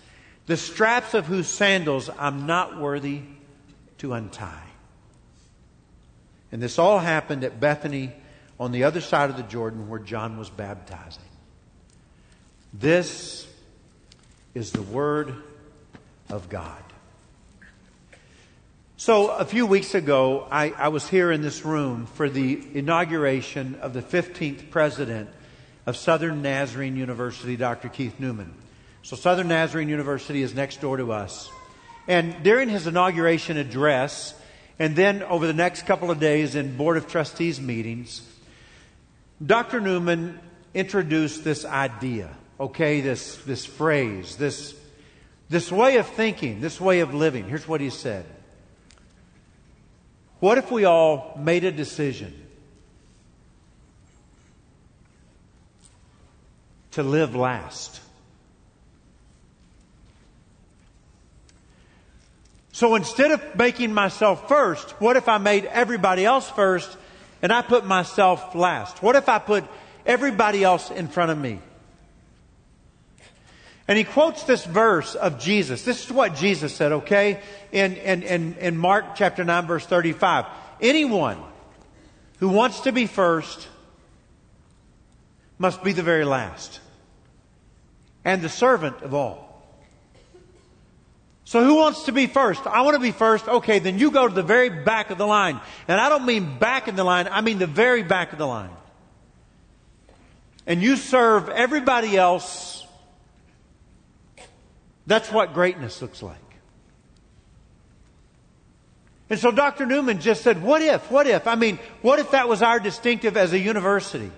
the 0.46 0.56
straps 0.56 1.12
of 1.12 1.26
whose 1.26 1.46
sandals 1.46 2.08
I'm 2.18 2.46
not 2.46 2.80
worthy 2.80 3.20
to 3.98 4.14
untie. 4.14 4.62
And 6.50 6.62
this 6.62 6.78
all 6.78 6.98
happened 6.98 7.44
at 7.44 7.60
Bethany 7.60 8.12
on 8.58 8.72
the 8.72 8.84
other 8.84 9.00
side 9.00 9.28
of 9.28 9.36
the 9.36 9.42
Jordan 9.42 9.88
where 9.88 9.98
John 9.98 10.38
was 10.38 10.48
baptizing. 10.48 11.23
This 12.76 13.46
is 14.52 14.72
the 14.72 14.82
Word 14.82 15.32
of 16.28 16.48
God. 16.48 16.82
So, 18.96 19.28
a 19.28 19.44
few 19.44 19.64
weeks 19.64 19.94
ago, 19.94 20.48
I, 20.50 20.70
I, 20.70 20.88
was 20.88 21.08
here 21.08 21.30
in 21.30 21.40
this 21.40 21.64
room 21.64 22.06
for 22.06 22.28
the 22.28 22.60
inauguration 22.74 23.76
of 23.76 23.92
the 23.92 24.02
15th 24.02 24.70
president 24.70 25.28
of 25.86 25.96
Southern 25.96 26.42
Nazarene 26.42 26.96
University, 26.96 27.54
Dr. 27.56 27.88
Keith 27.88 28.18
Newman. 28.18 28.52
So, 29.04 29.14
Southern 29.14 29.46
Nazarene 29.46 29.88
University 29.88 30.42
is 30.42 30.52
next 30.52 30.80
door 30.80 30.96
to 30.96 31.12
us. 31.12 31.48
And 32.08 32.42
during 32.42 32.68
his 32.68 32.88
inauguration 32.88 33.56
address, 33.56 34.34
and 34.80 34.96
then 34.96 35.22
over 35.22 35.46
the 35.46 35.52
next 35.52 35.86
couple 35.86 36.10
of 36.10 36.18
days 36.18 36.56
in 36.56 36.76
Board 36.76 36.96
of 36.96 37.06
Trustees 37.06 37.60
meetings, 37.60 38.28
Dr. 39.44 39.80
Newman 39.80 40.40
introduced 40.74 41.44
this 41.44 41.64
idea, 41.64 42.30
okay, 42.58 43.00
this, 43.00 43.36
this 43.38 43.64
phrase, 43.64 44.36
this, 44.36 44.74
this 45.48 45.70
way 45.70 45.96
of 45.96 46.06
thinking, 46.06 46.60
this 46.60 46.80
way 46.80 47.00
of 47.00 47.14
living. 47.14 47.48
Here's 47.48 47.66
what 47.66 47.80
he 47.80 47.90
said 47.90 48.24
What 50.40 50.58
if 50.58 50.70
we 50.70 50.84
all 50.84 51.38
made 51.38 51.64
a 51.64 51.72
decision 51.72 52.34
to 56.92 57.02
live 57.02 57.34
last? 57.34 58.00
So 62.72 62.96
instead 62.96 63.30
of 63.30 63.56
making 63.56 63.94
myself 63.94 64.48
first, 64.48 64.90
what 65.00 65.16
if 65.16 65.28
I 65.28 65.38
made 65.38 65.64
everybody 65.64 66.24
else 66.24 66.50
first 66.50 66.96
and 67.40 67.52
I 67.52 67.62
put 67.62 67.86
myself 67.86 68.56
last? 68.56 69.00
What 69.00 69.14
if 69.14 69.28
I 69.28 69.38
put 69.38 69.62
everybody 70.04 70.64
else 70.64 70.90
in 70.90 71.06
front 71.06 71.30
of 71.30 71.38
me? 71.38 71.60
And 73.86 73.98
he 73.98 74.04
quotes 74.04 74.44
this 74.44 74.64
verse 74.64 75.14
of 75.14 75.38
Jesus. 75.38 75.84
This 75.84 76.04
is 76.04 76.12
what 76.12 76.34
Jesus 76.36 76.74
said, 76.74 76.92
okay? 76.92 77.40
In, 77.70 77.94
in, 77.96 78.22
in, 78.22 78.54
in 78.54 78.76
Mark 78.78 79.14
chapter 79.14 79.44
9, 79.44 79.66
verse 79.66 79.84
35. 79.86 80.46
Anyone 80.80 81.38
who 82.38 82.48
wants 82.48 82.80
to 82.80 82.92
be 82.92 83.06
first 83.06 83.68
must 85.58 85.84
be 85.84 85.92
the 85.92 86.02
very 86.02 86.24
last 86.24 86.80
and 88.24 88.40
the 88.40 88.48
servant 88.48 89.02
of 89.02 89.12
all. 89.12 89.44
So 91.44 91.62
who 91.62 91.74
wants 91.74 92.04
to 92.04 92.12
be 92.12 92.26
first? 92.26 92.66
I 92.66 92.80
want 92.80 92.94
to 92.94 93.00
be 93.00 93.12
first. 93.12 93.46
Okay, 93.46 93.78
then 93.78 93.98
you 93.98 94.10
go 94.10 94.26
to 94.26 94.34
the 94.34 94.42
very 94.42 94.70
back 94.70 95.10
of 95.10 95.18
the 95.18 95.26
line. 95.26 95.60
And 95.86 96.00
I 96.00 96.08
don't 96.08 96.24
mean 96.24 96.58
back 96.58 96.88
in 96.88 96.96
the 96.96 97.04
line, 97.04 97.28
I 97.30 97.42
mean 97.42 97.58
the 97.58 97.66
very 97.66 98.02
back 98.02 98.32
of 98.32 98.38
the 98.38 98.46
line. 98.46 98.70
And 100.66 100.82
you 100.82 100.96
serve 100.96 101.50
everybody 101.50 102.16
else. 102.16 102.73
That's 105.06 105.30
what 105.30 105.54
greatness 105.54 106.00
looks 106.00 106.22
like. 106.22 106.38
And 109.30 109.38
so 109.38 109.50
Dr. 109.50 109.86
Newman 109.86 110.20
just 110.20 110.42
said, 110.42 110.62
what 110.62 110.82
if? 110.82 111.10
What 111.10 111.26
if? 111.26 111.46
I 111.46 111.54
mean, 111.54 111.78
what 112.02 112.18
if 112.18 112.32
that 112.32 112.48
was 112.48 112.62
our 112.62 112.78
distinctive 112.78 113.36
as 113.36 113.52
a 113.52 113.58
university? 113.58 114.30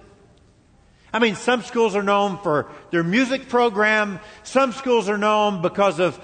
I 1.13 1.19
mean, 1.19 1.35
some 1.35 1.63
schools 1.63 1.97
are 1.97 2.03
known 2.03 2.39
for 2.39 2.71
their 2.91 3.03
music 3.03 3.49
program. 3.49 4.21
Some 4.43 4.73
schools 4.73 5.09
are 5.09 5.19
known 5.19 5.63
because 5.63 5.99
of 5.99 6.17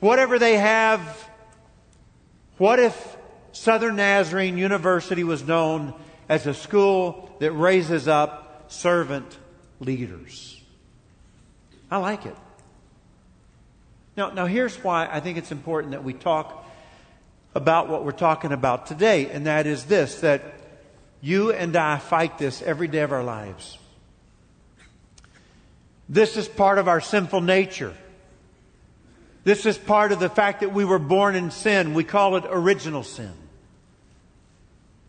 whatever 0.00 0.38
they 0.38 0.56
have, 0.56 1.28
what 2.58 2.78
if 2.78 3.16
Southern 3.52 3.96
Nazarene 3.96 4.58
University 4.58 5.24
was 5.24 5.44
known 5.44 5.94
as 6.28 6.46
a 6.46 6.54
school 6.54 7.34
that 7.38 7.52
raises 7.52 8.08
up 8.08 8.70
servant 8.72 9.38
leaders? 9.78 10.60
I 11.90 11.98
like 11.98 12.26
it. 12.26 12.36
Now, 14.16 14.30
now 14.30 14.46
here's 14.46 14.76
why 14.82 15.08
I 15.10 15.20
think 15.20 15.38
it's 15.38 15.52
important 15.52 15.92
that 15.92 16.04
we 16.04 16.12
talk 16.12 16.66
about 17.54 17.88
what 17.88 18.04
we're 18.04 18.12
talking 18.12 18.52
about 18.52 18.86
today, 18.86 19.30
and 19.30 19.46
that 19.46 19.66
is 19.66 19.84
this 19.84 20.20
that 20.20 20.42
you 21.20 21.52
and 21.52 21.76
I 21.76 21.98
fight 21.98 22.38
this 22.38 22.62
every 22.62 22.88
day 22.88 23.00
of 23.00 23.12
our 23.12 23.24
lives. 23.24 23.78
This 26.08 26.36
is 26.36 26.48
part 26.48 26.78
of 26.78 26.88
our 26.88 27.00
sinful 27.00 27.40
nature. 27.40 27.94
This 29.44 29.64
is 29.64 29.78
part 29.78 30.12
of 30.12 30.20
the 30.20 30.28
fact 30.28 30.60
that 30.60 30.72
we 30.72 30.84
were 30.84 30.98
born 30.98 31.36
in 31.36 31.50
sin. 31.50 31.94
We 31.94 32.04
call 32.04 32.36
it 32.36 32.44
original 32.48 33.02
sin. 33.02 33.32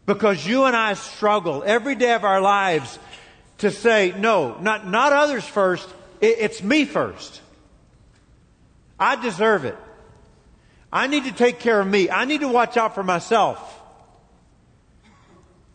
Because 0.06 0.46
you 0.46 0.66
and 0.66 0.76
I 0.76 0.94
struggle 0.94 1.64
every 1.66 1.96
day 1.96 2.14
of 2.14 2.24
our 2.24 2.42
lives 2.42 2.98
to 3.60 3.72
say, 3.72 4.14
no, 4.18 4.58
not, 4.60 4.88
not 4.88 5.14
others 5.14 5.46
first, 5.46 5.88
it, 6.20 6.38
it's 6.40 6.64
me 6.64 6.86
first. 6.86 7.42
I 9.02 9.16
deserve 9.16 9.66
it. 9.66 9.76
I 10.94 11.08
need 11.08 11.26
to 11.26 11.32
take 11.32 11.60
care 11.60 11.82
of 11.82 11.88
me. 11.88 12.12
I 12.12 12.26
need 12.26 12.42
to 12.42 12.48
watch 12.48 12.78
out 12.78 12.94
for 12.94 13.04
myself. 13.04 13.80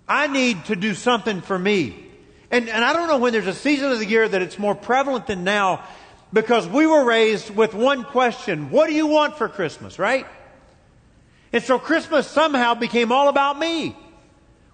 I 0.08 0.28
need 0.28 0.66
to 0.66 0.76
do 0.76 0.94
something 0.94 1.40
for 1.40 1.58
me. 1.58 2.06
And, 2.52 2.68
and 2.68 2.84
I 2.84 2.92
don't 2.92 3.08
know 3.08 3.18
when 3.18 3.32
there's 3.32 3.48
a 3.48 3.54
season 3.54 3.90
of 3.90 3.98
the 3.98 4.06
year 4.06 4.28
that 4.28 4.40
it's 4.42 4.60
more 4.60 4.76
prevalent 4.76 5.26
than 5.26 5.42
now 5.42 5.82
because 6.32 6.68
we 6.68 6.86
were 6.86 7.04
raised 7.04 7.50
with 7.50 7.74
one 7.74 8.04
question 8.04 8.70
What 8.70 8.86
do 8.86 8.94
you 8.94 9.08
want 9.08 9.36
for 9.36 9.48
Christmas, 9.48 9.98
right? 9.98 10.26
And 11.52 11.64
so 11.64 11.80
Christmas 11.80 12.28
somehow 12.28 12.74
became 12.74 13.10
all 13.10 13.28
about 13.28 13.58
me. 13.58 13.96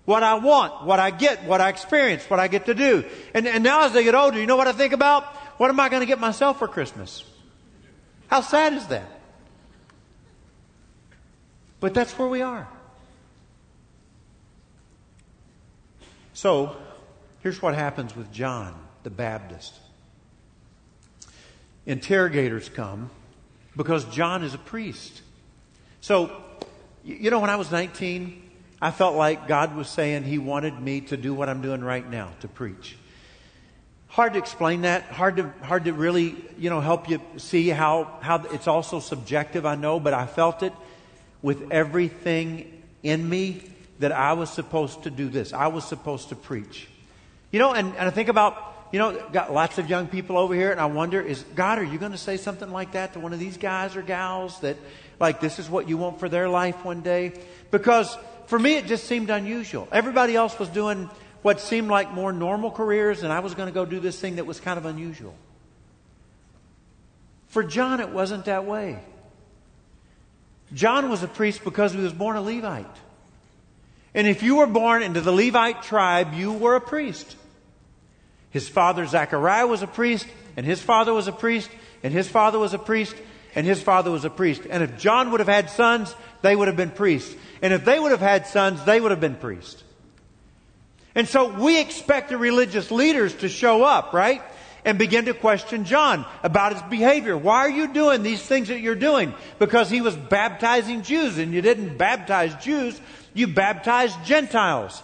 What 0.05 0.23
I 0.23 0.35
want, 0.35 0.85
what 0.85 0.99
I 0.99 1.11
get, 1.11 1.45
what 1.45 1.61
I 1.61 1.71
experience, 1.71 2.29
what 2.29 2.41
I 2.41 2.49
get 2.49 2.67
to 2.67 2.75
do. 2.75 3.05
And, 3.33 3.47
and 3.47 3.63
now 3.65 3.85
as 3.85 3.97
I 3.97 4.03
get 4.03 4.15
older, 4.15 4.39
you 4.39 4.47
know 4.47 4.57
what 4.57 4.67
I 4.67 4.73
think 4.73 4.93
about? 4.93 5.25
What 5.59 5.71
am 5.71 5.79
I 5.79 5.89
going 5.89 6.01
to 6.01 6.07
get 6.07 6.19
myself 6.19 6.59
for 6.59 6.67
Christmas? 6.67 7.25
How 8.33 8.41
sad 8.41 8.73
is 8.73 8.87
that? 8.87 9.21
But 11.81 11.93
that's 11.93 12.19
where 12.19 12.29
we 12.29 12.41
are. 12.41 12.67
So, 16.33 16.75
Here's 17.43 17.61
what 17.61 17.75
happens 17.75 18.17
with 18.17 18.33
John 18.33 18.75
the 19.03 19.11
Baptist. 19.11 19.75
Interrogators 21.85 22.71
come 22.71 23.11
because 23.77 24.07
John 24.07 24.43
is 24.43 24.55
a 24.55 24.59
priest. 24.59 25.21
So, 26.01 26.35
you 27.05 27.31
know, 27.31 27.41
when 27.41 27.51
I 27.51 27.57
was 27.57 27.71
19, 27.71 28.51
I 28.81 28.93
felt 28.93 29.15
like 29.15 29.47
God 29.47 29.77
was 29.77 29.91
saying 29.91 30.25
He 30.25 30.39
wanted 30.39 30.81
me 30.81 31.03
to 31.03 31.19
do 31.19 31.35
what 31.35 31.51
I'm 31.51 31.61
doing 31.61 31.85
right 31.85 32.09
now, 32.09 32.31
to 32.41 32.49
preach. 32.49 32.97
Hard 34.13 34.35
to 34.35 34.39
explain 34.39 34.83
that. 34.83 35.05
Hard 35.05 35.39
to 35.39 35.51
hard 35.63 35.87
to 35.87 35.95
really, 35.95 36.37
you 36.59 36.69
know, 36.69 36.83
help 36.83 37.09
you 37.09 37.19
see 37.39 37.71
how 37.71 38.19
how 38.21 38.45
it's 38.53 38.69
also 38.69 39.01
subjective. 39.01 39.65
I 39.65 39.75
know, 39.75 39.99
but 39.99 40.13
I 40.13 40.27
felt 40.27 40.63
it 40.63 40.75
with 41.41 41.73
everything 41.73 42.83
in 43.03 43.27
me 43.27 43.63
that 44.01 44.13
I 44.13 44.35
was 44.35 44.51
supposed 44.51 45.05
to 45.05 45.11
do 45.11 45.31
this. 45.31 45.55
I 45.55 45.69
was 45.69 45.87
supposed 45.87 46.29
to 46.29 46.37
preach. 46.37 46.89
You 47.53 47.59
know, 47.59 47.73
and, 47.73 47.89
and 47.97 48.07
I 48.07 48.11
think 48.11 48.29
about 48.29 48.91
you 48.93 48.99
know, 48.99 49.19
got 49.33 49.51
lots 49.51 49.79
of 49.79 49.89
young 49.89 50.07
people 50.07 50.37
over 50.37 50.55
here, 50.55 50.71
and 50.71 50.79
I 50.79 50.85
wonder, 50.85 51.19
is 51.19 51.43
God, 51.55 51.79
are 51.79 51.85
you 51.85 51.97
going 51.97 52.13
to 52.13 52.19
say 52.19 52.37
something 52.37 52.71
like 52.71 52.93
that 52.93 53.15
to 53.15 53.21
one 53.21 53.33
of 53.33 53.39
these 53.39 53.57
guys 53.57 53.97
or 53.97 54.03
gals 54.03 54.61
that, 54.61 54.77
like, 55.19 55.41
this 55.41 55.59
is 55.59 55.71
what 55.71 55.89
you 55.89 55.97
want 55.97 56.21
for 56.21 56.29
their 56.29 56.51
life 56.51 56.85
one 56.85 57.01
day? 57.01 57.33
Because 57.71 58.15
for 58.49 58.59
me, 58.59 58.75
it 58.75 58.85
just 58.85 59.05
seemed 59.05 59.31
unusual. 59.31 59.89
Everybody 59.91 60.37
else 60.37 60.59
was 60.59 60.69
doing 60.69 61.09
what 61.43 61.61
seemed 61.61 61.89
like 61.89 62.13
more 62.13 62.33
normal 62.33 62.71
careers, 62.71 63.23
and 63.23 63.33
I 63.33 63.41
was 63.41 63.55
going 63.55 63.67
to 63.69 63.75
go 63.75 63.85
do 63.85 64.01
this 64.01 64.19
thing 64.19 64.37
that 64.37 64.47
was 64.47 64.61
kind 64.61 64.79
of 64.79 64.87
unusual. 64.87 65.35
For 67.49 67.63
John, 67.63 68.01
it 68.01 68.09
wasn't 68.09 68.47
that 68.47 68.65
way. 68.65 68.99
John 70.73 71.11
was 71.11 71.23
a 71.23 71.29
priest 71.29 71.65
because 71.65 71.93
he 71.93 72.01
was 72.01 72.13
born 72.13 72.37
a 72.37 72.41
Levite. 72.41 72.87
And 74.15 74.27
if 74.27 74.43
you 74.43 74.57
were 74.57 74.67
born 74.67 75.03
into 75.03 75.21
the 75.21 75.33
Levite 75.33 75.83
tribe, 75.83 76.35
you 76.35 76.53
were 76.53 76.77
a 76.77 76.81
priest. 76.81 77.37
His 78.51 78.69
father 78.69 79.07
Zechariah 79.07 79.67
was 79.67 79.83
a 79.83 79.87
priest, 79.87 80.27
and 80.57 80.65
his 80.65 80.81
father 80.81 81.13
was 81.13 81.29
a 81.29 81.33
priest, 81.33 81.71
and 82.03 82.13
his 82.13 82.29
father 82.29 82.59
was 82.59 82.75
a 82.75 82.79
priest, 82.79 83.17
and 83.55 83.67
his 83.67 83.83
father 83.83 84.11
was 84.11 84.25
a 84.25 84.31
priest. 84.31 84.63
And 84.69 84.83
if 84.83 84.99
John 84.99 85.31
would 85.31 85.41
have 85.41 85.49
had 85.49 85.71
sons, 85.71 86.15
they 86.43 86.55
would 86.55 86.69
have 86.69 86.77
been 86.77 86.91
priests. 86.91 87.35
And 87.63 87.73
if 87.73 87.85
they 87.85 87.99
would 87.99 88.11
have 88.11 88.21
had 88.21 88.47
sons, 88.47 88.85
they 88.85 89.01
would 89.01 89.11
have 89.11 89.21
been 89.21 89.37
priests. 89.37 89.83
And 91.15 91.29
so 91.29 91.53
we 91.53 91.81
expect 91.81 92.31
the 92.31 92.39
religious 92.39 92.91
leaders 92.91 93.35
to 93.37 93.49
show 93.49 93.85
up, 93.85 94.13
right? 94.13 94.43
And 94.85 94.99
begin 94.99 95.27
to 95.27 95.35
question 95.35 95.85
John 95.85 96.27
about 96.43 96.73
his 96.73 96.83
behavior. 96.83 97.37
Why 97.37 97.59
are 97.59 97.71
you 97.71 97.93
doing 97.93 98.23
these 98.23 98.43
things 98.43 98.69
that 98.69 98.81
you're 98.81 98.95
doing? 98.95 99.35
Because 99.59 99.91
he 99.91 100.01
was 100.01 100.17
baptizing 100.17 101.03
Jews, 101.03 101.39
and 101.39 101.53
you 101.53 101.63
didn't 101.63 101.99
baptize 101.99 102.55
Jews, 102.57 103.01
you 103.35 103.47
baptized 103.47 104.25
Gentiles 104.25 105.03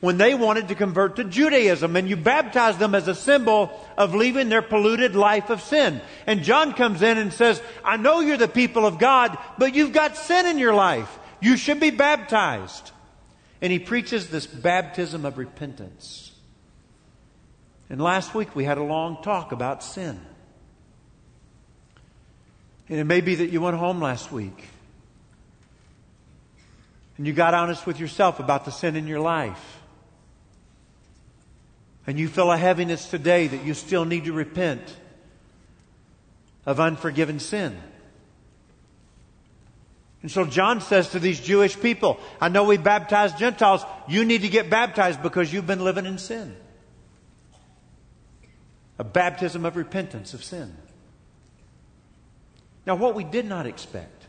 when 0.00 0.18
they 0.18 0.34
wanted 0.34 0.68
to 0.68 0.74
convert 0.74 1.16
to 1.16 1.24
Judaism 1.24 1.96
and 1.96 2.08
you 2.08 2.16
baptized 2.16 2.78
them 2.78 2.94
as 2.94 3.08
a 3.08 3.14
symbol 3.14 3.70
of 3.96 4.14
leaving 4.14 4.48
their 4.48 4.62
polluted 4.62 5.16
life 5.16 5.50
of 5.50 5.62
sin. 5.62 6.00
And 6.26 6.42
John 6.42 6.74
comes 6.74 7.02
in 7.02 7.18
and 7.18 7.32
says, 7.32 7.62
I 7.84 7.96
know 7.96 8.20
you're 8.20 8.36
the 8.36 8.48
people 8.48 8.86
of 8.86 8.98
God, 8.98 9.36
but 9.58 9.74
you've 9.74 9.92
got 9.92 10.16
sin 10.16 10.46
in 10.46 10.58
your 10.58 10.74
life. 10.74 11.18
You 11.40 11.56
should 11.56 11.80
be 11.80 11.90
baptized. 11.90 12.92
And 13.60 13.72
he 13.72 13.78
preaches 13.78 14.28
this 14.28 14.46
baptism 14.46 15.24
of 15.24 15.38
repentance. 15.38 16.32
And 17.88 18.00
last 18.00 18.34
week 18.34 18.54
we 18.54 18.64
had 18.64 18.78
a 18.78 18.82
long 18.82 19.22
talk 19.22 19.52
about 19.52 19.82
sin. 19.82 20.20
And 22.88 22.98
it 22.98 23.04
may 23.04 23.20
be 23.20 23.36
that 23.36 23.50
you 23.50 23.60
went 23.60 23.76
home 23.76 24.00
last 24.00 24.30
week 24.30 24.68
and 27.16 27.26
you 27.26 27.32
got 27.32 27.54
honest 27.54 27.86
with 27.86 27.98
yourself 27.98 28.40
about 28.40 28.64
the 28.64 28.70
sin 28.70 28.94
in 28.94 29.06
your 29.06 29.20
life 29.20 29.80
and 32.06 32.18
you 32.18 32.28
feel 32.28 32.52
a 32.52 32.56
heaviness 32.56 33.08
today 33.08 33.48
that 33.48 33.64
you 33.64 33.74
still 33.74 34.04
need 34.04 34.24
to 34.26 34.32
repent 34.32 34.96
of 36.64 36.78
unforgiven 36.78 37.40
sin. 37.40 37.76
And 40.26 40.30
so 40.32 40.44
John 40.44 40.80
says 40.80 41.10
to 41.10 41.20
these 41.20 41.38
Jewish 41.38 41.78
people, 41.78 42.18
I 42.40 42.48
know 42.48 42.64
we 42.64 42.78
baptize 42.78 43.32
Gentiles. 43.34 43.84
You 44.08 44.24
need 44.24 44.42
to 44.42 44.48
get 44.48 44.68
baptized 44.68 45.22
because 45.22 45.52
you've 45.52 45.68
been 45.68 45.84
living 45.84 46.04
in 46.04 46.18
sin. 46.18 46.56
A 48.98 49.04
baptism 49.04 49.64
of 49.64 49.76
repentance 49.76 50.34
of 50.34 50.42
sin. 50.42 50.76
Now, 52.84 52.96
what 52.96 53.14
we 53.14 53.22
did 53.22 53.46
not 53.46 53.66
expect 53.66 54.26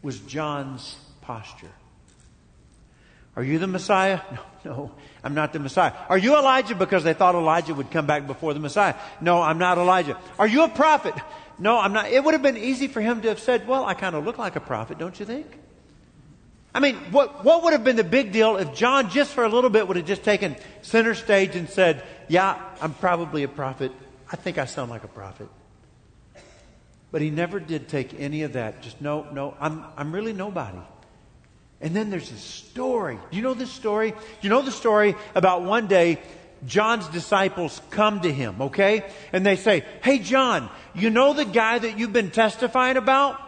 was 0.00 0.18
John's 0.20 0.96
posture. 1.20 1.74
Are 3.36 3.44
you 3.44 3.58
the 3.58 3.66
Messiah? 3.66 4.20
No, 4.62 4.72
no, 4.72 4.90
I'm 5.22 5.34
not 5.34 5.52
the 5.54 5.58
Messiah. 5.58 5.92
Are 6.08 6.18
you 6.18 6.36
Elijah? 6.36 6.74
Because 6.74 7.02
they 7.02 7.14
thought 7.14 7.34
Elijah 7.34 7.74
would 7.74 7.90
come 7.90 8.06
back 8.06 8.26
before 8.26 8.52
the 8.52 8.60
Messiah. 8.60 8.94
No, 9.20 9.40
I'm 9.40 9.56
not 9.56 9.76
Elijah. 9.76 10.18
Are 10.38 10.46
you 10.46 10.64
a 10.64 10.68
prophet? 10.68 11.14
No, 11.60 11.78
I'm 11.78 11.92
not. 11.92 12.10
It 12.10 12.24
would 12.24 12.32
have 12.32 12.42
been 12.42 12.56
easy 12.56 12.88
for 12.88 13.02
him 13.02 13.20
to 13.20 13.28
have 13.28 13.38
said, 13.38 13.68
well, 13.68 13.84
I 13.84 13.92
kind 13.92 14.16
of 14.16 14.24
look 14.24 14.38
like 14.38 14.56
a 14.56 14.60
prophet, 14.60 14.98
don't 14.98 15.20
you 15.20 15.26
think? 15.26 15.46
I 16.74 16.80
mean, 16.80 16.96
what, 17.10 17.44
what 17.44 17.64
would 17.64 17.74
have 17.74 17.84
been 17.84 17.96
the 17.96 18.04
big 18.04 18.32
deal 18.32 18.56
if 18.56 18.74
John 18.74 19.10
just 19.10 19.32
for 19.32 19.44
a 19.44 19.48
little 19.48 19.70
bit 19.70 19.86
would 19.86 19.96
have 19.96 20.06
just 20.06 20.24
taken 20.24 20.56
center 20.82 21.14
stage 21.14 21.56
and 21.56 21.68
said, 21.68 22.02
yeah, 22.28 22.58
I'm 22.80 22.94
probably 22.94 23.42
a 23.42 23.48
prophet. 23.48 23.92
I 24.32 24.36
think 24.36 24.56
I 24.56 24.64
sound 24.64 24.90
like 24.90 25.04
a 25.04 25.08
prophet. 25.08 25.48
But 27.12 27.22
he 27.22 27.30
never 27.30 27.60
did 27.60 27.88
take 27.88 28.18
any 28.18 28.42
of 28.42 28.54
that. 28.54 28.82
Just 28.82 29.00
no, 29.00 29.26
no, 29.32 29.54
I'm, 29.60 29.84
I'm 29.96 30.12
really 30.12 30.32
nobody. 30.32 30.78
And 31.80 31.94
then 31.94 32.08
there's 32.08 32.30
this 32.30 32.40
story. 32.40 33.18
Do 33.30 33.36
you 33.36 33.42
know 33.42 33.54
this 33.54 33.72
story? 33.72 34.12
Do 34.12 34.16
you 34.42 34.48
know 34.48 34.62
the 34.62 34.70
story 34.70 35.16
about 35.34 35.62
one 35.62 35.88
day 35.88 36.20
John's 36.66 37.08
disciples 37.08 37.80
come 37.90 38.20
to 38.20 38.32
him, 38.32 38.60
okay? 38.60 39.04
And 39.32 39.44
they 39.44 39.56
say, 39.56 39.84
Hey, 40.02 40.18
John, 40.18 40.68
you 40.94 41.10
know 41.10 41.32
the 41.32 41.44
guy 41.44 41.78
that 41.78 41.98
you've 41.98 42.12
been 42.12 42.30
testifying 42.30 42.96
about? 42.96 43.40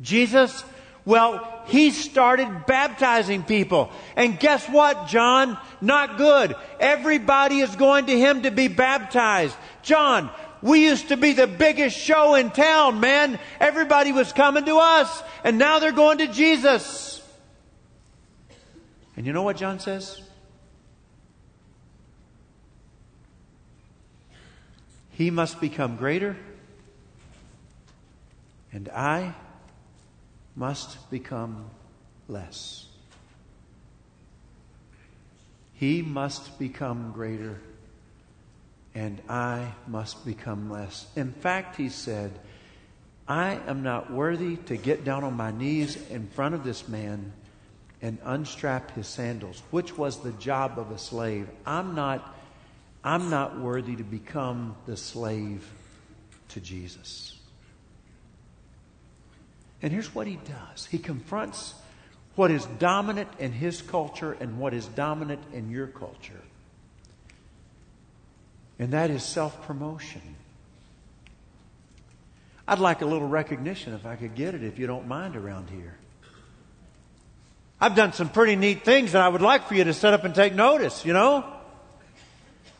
Jesus? 0.00 0.64
Well, 1.04 1.64
he 1.66 1.90
started 1.90 2.66
baptizing 2.66 3.42
people. 3.42 3.90
And 4.16 4.38
guess 4.38 4.68
what, 4.68 5.08
John? 5.08 5.58
Not 5.80 6.18
good. 6.18 6.54
Everybody 6.78 7.60
is 7.60 7.74
going 7.74 8.06
to 8.06 8.18
him 8.18 8.42
to 8.42 8.50
be 8.50 8.68
baptized. 8.68 9.56
John, 9.82 10.30
we 10.62 10.84
used 10.84 11.08
to 11.08 11.16
be 11.16 11.32
the 11.32 11.46
biggest 11.46 11.96
show 11.96 12.34
in 12.34 12.50
town, 12.50 13.00
man. 13.00 13.38
Everybody 13.58 14.12
was 14.12 14.32
coming 14.32 14.66
to 14.66 14.76
us. 14.76 15.22
And 15.42 15.58
now 15.58 15.78
they're 15.78 15.92
going 15.92 16.18
to 16.18 16.26
Jesus. 16.26 17.22
And 19.16 19.26
you 19.26 19.32
know 19.32 19.42
what 19.42 19.56
John 19.56 19.80
says? 19.80 20.20
He 25.20 25.30
must 25.30 25.60
become 25.60 25.96
greater, 25.96 26.34
and 28.72 28.88
I 28.88 29.34
must 30.56 31.10
become 31.10 31.66
less. 32.26 32.86
He 35.74 36.00
must 36.00 36.58
become 36.58 37.12
greater, 37.12 37.60
and 38.94 39.20
I 39.28 39.74
must 39.86 40.24
become 40.24 40.70
less. 40.70 41.06
In 41.14 41.32
fact, 41.32 41.76
he 41.76 41.90
said, 41.90 42.32
I 43.28 43.60
am 43.66 43.82
not 43.82 44.10
worthy 44.10 44.56
to 44.56 44.78
get 44.78 45.04
down 45.04 45.22
on 45.22 45.34
my 45.34 45.50
knees 45.50 45.98
in 46.08 46.28
front 46.28 46.54
of 46.54 46.64
this 46.64 46.88
man 46.88 47.34
and 48.00 48.16
unstrap 48.24 48.92
his 48.92 49.06
sandals, 49.06 49.62
which 49.70 49.98
was 49.98 50.22
the 50.22 50.32
job 50.32 50.78
of 50.78 50.90
a 50.90 50.98
slave. 50.98 51.46
I'm 51.66 51.94
not, 51.94 52.34
I'm 53.02 53.30
not 53.30 53.58
worthy 53.58 53.96
to 53.96 54.04
become 54.04 54.76
the 54.86 54.96
slave 54.96 55.66
to 56.48 56.60
Jesus. 56.60 57.38
And 59.82 59.92
here's 59.92 60.14
what 60.14 60.26
he 60.26 60.36
does 60.36 60.86
he 60.86 60.98
confronts 60.98 61.74
what 62.36 62.50
is 62.50 62.64
dominant 62.78 63.28
in 63.38 63.52
his 63.52 63.82
culture 63.82 64.36
and 64.38 64.58
what 64.58 64.74
is 64.74 64.86
dominant 64.86 65.42
in 65.52 65.70
your 65.70 65.86
culture. 65.86 66.40
And 68.78 68.92
that 68.92 69.10
is 69.10 69.22
self 69.22 69.66
promotion. 69.66 70.22
I'd 72.68 72.78
like 72.78 73.02
a 73.02 73.06
little 73.06 73.26
recognition 73.26 73.94
if 73.94 74.06
I 74.06 74.16
could 74.16 74.34
get 74.34 74.54
it, 74.54 74.62
if 74.62 74.78
you 74.78 74.86
don't 74.86 75.08
mind, 75.08 75.36
around 75.36 75.70
here. 75.70 75.96
I've 77.80 77.96
done 77.96 78.12
some 78.12 78.28
pretty 78.28 78.56
neat 78.56 78.84
things 78.84 79.14
and 79.14 79.22
I 79.22 79.28
would 79.28 79.40
like 79.40 79.66
for 79.66 79.74
you 79.74 79.84
to 79.84 79.94
set 79.94 80.12
up 80.12 80.24
and 80.24 80.34
take 80.34 80.54
notice, 80.54 81.04
you 81.04 81.12
know? 81.12 81.59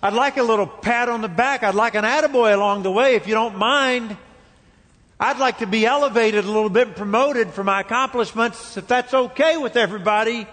I'd 0.03 0.15
like 0.15 0.37
a 0.39 0.43
little 0.43 0.67
pat 0.67 1.09
on 1.09 1.21
the 1.21 1.29
back. 1.29 1.63
I'd 1.63 1.75
like 1.75 1.95
an 1.95 2.05
attaboy 2.05 2.55
along 2.55 2.83
the 2.83 2.91
way 2.91 3.17
if 3.17 3.27
you 3.27 3.35
don't 3.35 3.59
mind. 3.59 4.17
I'd 5.19 5.39
like 5.39 5.59
to 5.59 5.67
be 5.67 5.85
elevated 5.85 6.45
a 6.47 6.51
little 6.51 6.71
bit 6.71 6.97
promoted 6.97 7.51
for 7.51 7.63
my 7.63 7.81
accomplishments 7.81 8.79
if 8.79 8.87
that's 8.87 9.13
okay 9.13 9.59
with 9.59 9.77
everybody. 9.77 10.47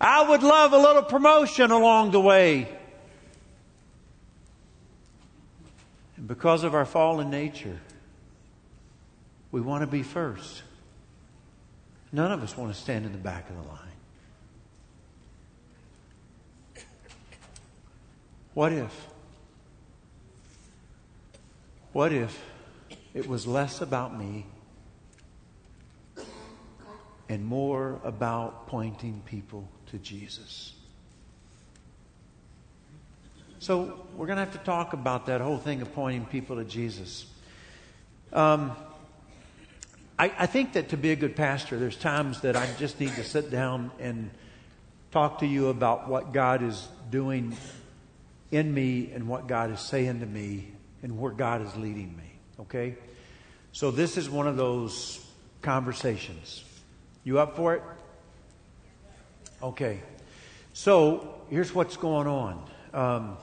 I 0.00 0.28
would 0.28 0.42
love 0.42 0.72
a 0.72 0.78
little 0.78 1.04
promotion 1.04 1.70
along 1.70 2.10
the 2.10 2.20
way. 2.20 2.68
And 6.16 6.26
because 6.26 6.64
of 6.64 6.74
our 6.74 6.84
fallen 6.84 7.30
nature, 7.30 7.78
we 9.52 9.60
want 9.60 9.82
to 9.82 9.86
be 9.86 10.02
first. 10.02 10.62
None 12.10 12.32
of 12.32 12.42
us 12.42 12.56
want 12.56 12.74
to 12.74 12.78
stand 12.78 13.06
in 13.06 13.12
the 13.12 13.18
back 13.18 13.48
of 13.48 13.56
the 13.56 13.62
line. 13.62 13.93
What 18.54 18.72
if? 18.72 19.08
What 21.92 22.12
if 22.12 22.40
it 23.12 23.28
was 23.28 23.48
less 23.48 23.80
about 23.80 24.16
me 24.16 24.46
and 27.28 27.44
more 27.44 28.00
about 28.04 28.68
pointing 28.68 29.22
people 29.26 29.68
to 29.86 29.98
Jesus? 29.98 30.72
So, 33.58 34.06
we're 34.14 34.26
going 34.26 34.36
to 34.36 34.44
have 34.44 34.52
to 34.52 34.58
talk 34.58 34.92
about 34.92 35.26
that 35.26 35.40
whole 35.40 35.58
thing 35.58 35.82
of 35.82 35.92
pointing 35.92 36.26
people 36.26 36.56
to 36.56 36.64
Jesus. 36.64 37.26
Um, 38.32 38.76
I, 40.16 40.32
I 40.38 40.46
think 40.46 40.74
that 40.74 40.90
to 40.90 40.96
be 40.96 41.10
a 41.10 41.16
good 41.16 41.34
pastor, 41.34 41.76
there's 41.78 41.96
times 41.96 42.42
that 42.42 42.54
I 42.54 42.68
just 42.78 43.00
need 43.00 43.14
to 43.14 43.24
sit 43.24 43.50
down 43.50 43.90
and 43.98 44.30
talk 45.10 45.40
to 45.40 45.46
you 45.46 45.68
about 45.68 46.08
what 46.08 46.32
God 46.32 46.62
is 46.62 46.86
doing 47.10 47.56
in 48.54 48.72
me 48.72 49.10
and 49.12 49.26
what 49.28 49.46
God 49.46 49.72
is 49.72 49.80
saying 49.80 50.20
to 50.20 50.26
me 50.26 50.68
and 51.02 51.18
where 51.18 51.32
God 51.32 51.60
is 51.62 51.74
leading 51.76 52.16
me. 52.16 52.38
Okay? 52.60 52.96
So 53.72 53.90
this 53.90 54.16
is 54.16 54.30
one 54.30 54.46
of 54.46 54.56
those 54.56 55.24
conversations. 55.62 56.62
You 57.24 57.40
up 57.40 57.56
for 57.56 57.74
it? 57.74 57.82
Okay. 59.62 60.00
So 60.72 61.42
here's 61.50 61.74
what's 61.74 61.96
going 61.96 62.26
on. 62.26 62.70
Um, 62.92 63.36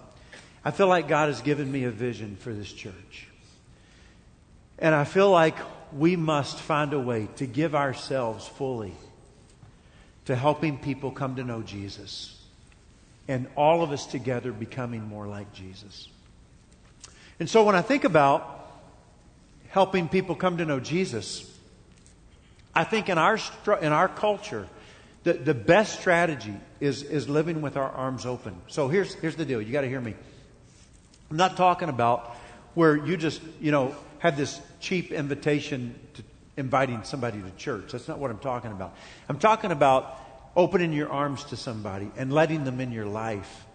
I 0.63 0.71
feel 0.71 0.87
like 0.87 1.07
God 1.07 1.27
has 1.27 1.41
given 1.41 1.71
me 1.71 1.83
a 1.83 1.91
vision 1.91 2.35
for 2.35 2.53
this 2.53 2.71
church. 2.71 3.27
And 4.79 4.95
I 4.95 5.03
feel 5.03 5.29
like 5.29 5.57
we 5.91 6.15
must 6.15 6.57
find 6.57 6.93
a 6.93 6.99
way 6.99 7.27
to 7.35 7.45
give 7.45 7.75
ourselves 7.75 8.47
fully 8.47 8.93
to 10.25 10.35
helping 10.35 10.77
people 10.77 11.11
come 11.11 11.35
to 11.35 11.43
know 11.43 11.61
Jesus. 11.61 12.40
And 13.31 13.47
all 13.55 13.81
of 13.81 13.91
us 13.91 14.05
together 14.05 14.51
becoming 14.51 15.05
more 15.05 15.25
like 15.25 15.53
Jesus. 15.53 16.09
And 17.39 17.49
so 17.49 17.63
when 17.63 17.75
I 17.75 17.81
think 17.81 18.03
about 18.03 18.69
helping 19.69 20.09
people 20.09 20.35
come 20.35 20.57
to 20.57 20.65
know 20.65 20.81
Jesus, 20.81 21.49
I 22.75 22.83
think 22.83 23.07
in 23.07 23.17
our, 23.17 23.39
in 23.81 23.93
our 23.93 24.09
culture, 24.09 24.67
the, 25.23 25.31
the 25.31 25.53
best 25.53 25.97
strategy 25.97 26.53
is, 26.81 27.03
is 27.03 27.29
living 27.29 27.61
with 27.61 27.77
our 27.77 27.89
arms 27.89 28.25
open. 28.25 28.53
So 28.67 28.89
here's, 28.89 29.13
here's 29.13 29.37
the 29.37 29.45
deal. 29.45 29.61
You 29.61 29.71
got 29.71 29.81
to 29.81 29.87
hear 29.87 30.01
me. 30.01 30.13
I'm 31.29 31.37
not 31.37 31.55
talking 31.55 31.87
about 31.87 32.35
where 32.73 32.97
you 32.97 33.15
just, 33.15 33.41
you 33.61 33.71
know, 33.71 33.95
have 34.19 34.35
this 34.35 34.59
cheap 34.81 35.13
invitation 35.13 35.95
to 36.15 36.23
inviting 36.57 37.03
somebody 37.03 37.41
to 37.41 37.51
church. 37.51 37.93
That's 37.93 38.09
not 38.09 38.19
what 38.19 38.29
I'm 38.29 38.39
talking 38.39 38.73
about. 38.73 38.93
I'm 39.29 39.39
talking 39.39 39.71
about 39.71 40.19
opening 40.55 40.93
your 40.93 41.09
arms 41.09 41.43
to 41.45 41.55
somebody 41.55 42.11
and 42.17 42.31
letting 42.31 42.63
them 42.63 42.79
in 42.79 42.91
your 42.91 43.05
life 43.05 43.65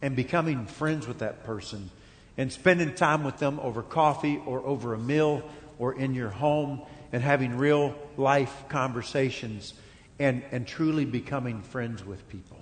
and 0.00 0.16
becoming 0.16 0.66
friends 0.66 1.06
with 1.06 1.18
that 1.18 1.44
person 1.44 1.90
and 2.36 2.52
spending 2.52 2.94
time 2.94 3.24
with 3.24 3.38
them 3.38 3.60
over 3.60 3.82
coffee 3.82 4.40
or 4.46 4.64
over 4.64 4.94
a 4.94 4.98
meal 4.98 5.42
or 5.78 5.94
in 5.94 6.14
your 6.14 6.30
home 6.30 6.82
and 7.12 7.22
having 7.22 7.56
real 7.56 7.94
life 8.16 8.64
conversations 8.68 9.74
and, 10.18 10.42
and 10.50 10.66
truly 10.66 11.04
becoming 11.04 11.62
friends 11.62 12.04
with 12.04 12.28
people. 12.28 12.58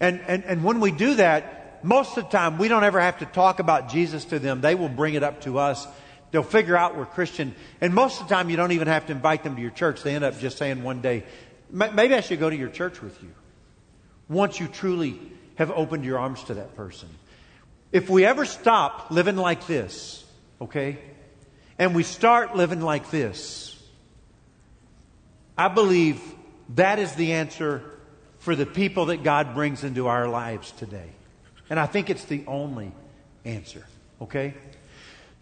And, 0.00 0.20
and, 0.26 0.44
and 0.44 0.64
when 0.64 0.80
we 0.80 0.90
do 0.90 1.14
that, 1.16 1.84
most 1.84 2.16
of 2.16 2.24
the 2.24 2.30
time 2.30 2.58
we 2.58 2.68
don't 2.68 2.84
ever 2.84 3.00
have 3.00 3.18
to 3.18 3.26
talk 3.26 3.58
about 3.58 3.88
Jesus 3.88 4.24
to 4.26 4.38
them. 4.38 4.60
They 4.60 4.74
will 4.74 4.88
bring 4.88 5.14
it 5.14 5.22
up 5.22 5.42
to 5.42 5.58
us. 5.58 5.86
They'll 6.30 6.42
figure 6.42 6.76
out 6.76 6.96
we're 6.96 7.06
Christian. 7.06 7.54
And 7.80 7.94
most 7.94 8.20
of 8.20 8.28
the 8.28 8.34
time 8.34 8.50
you 8.50 8.56
don't 8.56 8.72
even 8.72 8.88
have 8.88 9.06
to 9.06 9.12
invite 9.12 9.44
them 9.44 9.56
to 9.56 9.62
your 9.62 9.70
church. 9.70 10.02
They 10.02 10.14
end 10.14 10.24
up 10.24 10.38
just 10.38 10.58
saying 10.58 10.82
one 10.82 11.00
day, 11.00 11.24
maybe 11.72 12.14
I 12.14 12.20
should 12.20 12.38
go 12.38 12.50
to 12.50 12.56
your 12.56 12.68
church 12.68 13.00
with 13.00 13.20
you. 13.22 13.30
Once 14.28 14.60
you 14.60 14.68
truly 14.68 15.18
have 15.56 15.70
opened 15.70 16.04
your 16.04 16.18
arms 16.18 16.44
to 16.44 16.54
that 16.54 16.76
person. 16.76 17.08
If 17.90 18.08
we 18.08 18.24
ever 18.24 18.44
stop 18.44 19.10
living 19.10 19.36
like 19.36 19.66
this, 19.66 20.24
okay, 20.60 20.98
and 21.78 21.94
we 21.94 22.02
start 22.02 22.54
living 22.54 22.80
like 22.80 23.10
this, 23.10 23.80
I 25.56 25.68
believe 25.68 26.20
that 26.76 26.98
is 26.98 27.14
the 27.14 27.32
answer 27.32 27.82
for 28.38 28.56
the 28.56 28.66
people 28.66 29.06
that 29.06 29.22
God 29.22 29.54
brings 29.54 29.84
into 29.84 30.08
our 30.08 30.28
lives 30.28 30.72
today. 30.72 31.10
And 31.70 31.78
I 31.78 31.86
think 31.86 32.10
it's 32.10 32.24
the 32.24 32.44
only 32.46 32.92
answer, 33.44 33.86
okay? 34.20 34.54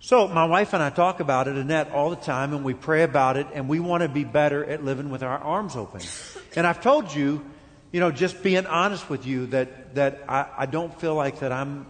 So 0.02 0.26
my 0.28 0.46
wife 0.46 0.72
and 0.72 0.82
I 0.82 0.88
talk 0.88 1.20
about 1.20 1.46
it, 1.46 1.56
Annette, 1.56 1.92
all 1.92 2.08
the 2.08 2.16
time, 2.16 2.54
and 2.54 2.64
we 2.64 2.72
pray 2.72 3.02
about 3.02 3.36
it, 3.36 3.46
and 3.52 3.68
we 3.68 3.80
want 3.80 4.02
to 4.02 4.08
be 4.08 4.24
better 4.24 4.64
at 4.64 4.82
living 4.82 5.10
with 5.10 5.22
our 5.22 5.36
arms 5.36 5.76
open. 5.76 6.00
And 6.56 6.66
I've 6.66 6.80
told 6.80 7.14
you, 7.14 7.44
you 7.92 8.00
know, 8.00 8.10
just 8.10 8.42
being 8.42 8.64
honest 8.64 9.10
with 9.10 9.26
you, 9.26 9.46
that 9.48 9.94
that 9.96 10.24
I, 10.26 10.46
I 10.56 10.66
don't 10.66 10.98
feel 10.98 11.14
like 11.14 11.40
that 11.40 11.52
I'm 11.52 11.84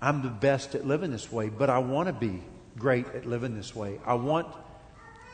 I'm 0.00 0.22
the 0.22 0.28
best 0.28 0.76
at 0.76 0.86
living 0.86 1.10
this 1.10 1.32
way, 1.32 1.48
but 1.48 1.68
I 1.68 1.78
want 1.78 2.06
to 2.06 2.12
be 2.12 2.44
great 2.78 3.06
at 3.08 3.26
living 3.26 3.56
this 3.56 3.74
way. 3.74 3.98
I 4.06 4.14
want, 4.14 4.46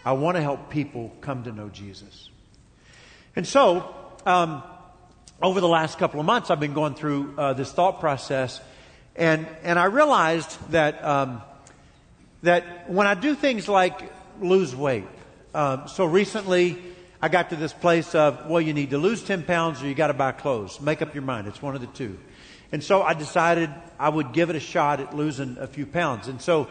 I 0.02 0.12
want 0.12 0.38
to 0.38 0.42
help 0.42 0.70
people 0.70 1.14
come 1.20 1.44
to 1.44 1.52
know 1.52 1.68
Jesus. 1.68 2.30
And 3.36 3.46
so, 3.46 3.94
um, 4.24 4.62
over 5.42 5.60
the 5.60 5.68
last 5.68 5.98
couple 5.98 6.20
of 6.20 6.26
months, 6.26 6.50
I've 6.50 6.60
been 6.60 6.72
going 6.72 6.94
through 6.94 7.34
uh, 7.36 7.52
this 7.52 7.70
thought 7.70 8.00
process, 8.00 8.62
and 9.14 9.46
and 9.62 9.78
I 9.78 9.86
realized 9.86 10.70
that 10.70 11.04
um, 11.04 11.42
that 12.44 12.90
when 12.90 13.06
I 13.06 13.14
do 13.14 13.34
things 13.34 13.68
like 13.68 14.12
lose 14.40 14.74
weight, 14.74 15.04
um, 15.54 15.88
so 15.88 16.04
recently 16.04 16.78
I 17.20 17.28
got 17.28 17.50
to 17.50 17.56
this 17.56 17.72
place 17.72 18.14
of 18.14 18.46
well, 18.46 18.60
you 18.60 18.72
need 18.72 18.90
to 18.90 18.98
lose 18.98 19.22
ten 19.22 19.42
pounds 19.42 19.82
or 19.82 19.88
you 19.88 19.94
got 19.94 20.08
to 20.08 20.14
buy 20.14 20.32
clothes. 20.32 20.80
Make 20.80 21.02
up 21.02 21.14
your 21.14 21.22
mind; 21.22 21.46
it's 21.48 21.60
one 21.60 21.74
of 21.74 21.80
the 21.80 21.86
two. 21.88 22.18
And 22.72 22.82
so 22.82 23.02
I 23.02 23.14
decided 23.14 23.70
I 23.98 24.08
would 24.08 24.32
give 24.32 24.50
it 24.50 24.56
a 24.56 24.60
shot 24.60 25.00
at 25.00 25.14
losing 25.14 25.58
a 25.58 25.66
few 25.66 25.86
pounds. 25.86 26.28
And 26.28 26.40
so 26.40 26.68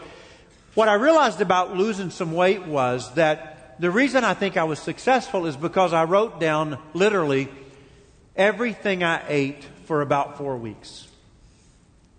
what 0.74 0.90
I 0.90 0.96
realized 0.96 1.40
about 1.40 1.78
losing 1.78 2.10
some 2.10 2.34
weight 2.34 2.66
was 2.66 3.14
that 3.14 3.80
the 3.80 3.90
reason 3.90 4.24
I 4.24 4.34
think 4.34 4.58
I 4.58 4.66
was 4.66 4.80
successful 4.80 5.46
is 5.46 5.56
because 5.56 5.94
I 5.94 6.04
wrote 6.04 6.40
down 6.40 6.78
literally 6.94 7.48
everything 8.36 9.04
I 9.04 9.24
ate 9.28 9.64
for 9.86 10.02
about 10.02 10.38
four 10.38 10.58
weeks. 10.58 11.08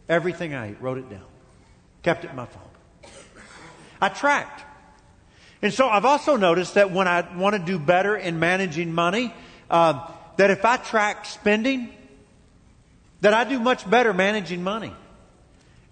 Everything 0.08 0.54
I 0.54 0.70
ate, 0.70 0.80
wrote 0.80 0.98
it 0.98 1.10
down. 1.10 1.24
Kept 2.02 2.24
it 2.24 2.30
in 2.30 2.36
my 2.36 2.46
phone. 2.46 2.63
I 4.00 4.08
tracked. 4.08 4.62
And 5.62 5.72
so 5.72 5.88
I've 5.88 6.04
also 6.04 6.36
noticed 6.36 6.74
that 6.74 6.92
when 6.92 7.08
I 7.08 7.24
want 7.36 7.56
to 7.56 7.58
do 7.58 7.78
better 7.78 8.16
in 8.16 8.38
managing 8.38 8.92
money, 8.92 9.32
uh, 9.70 10.10
that 10.36 10.50
if 10.50 10.64
I 10.64 10.76
track 10.76 11.24
spending, 11.24 11.90
that 13.22 13.32
I 13.32 13.44
do 13.44 13.58
much 13.58 13.88
better 13.88 14.12
managing 14.12 14.62
money. 14.62 14.92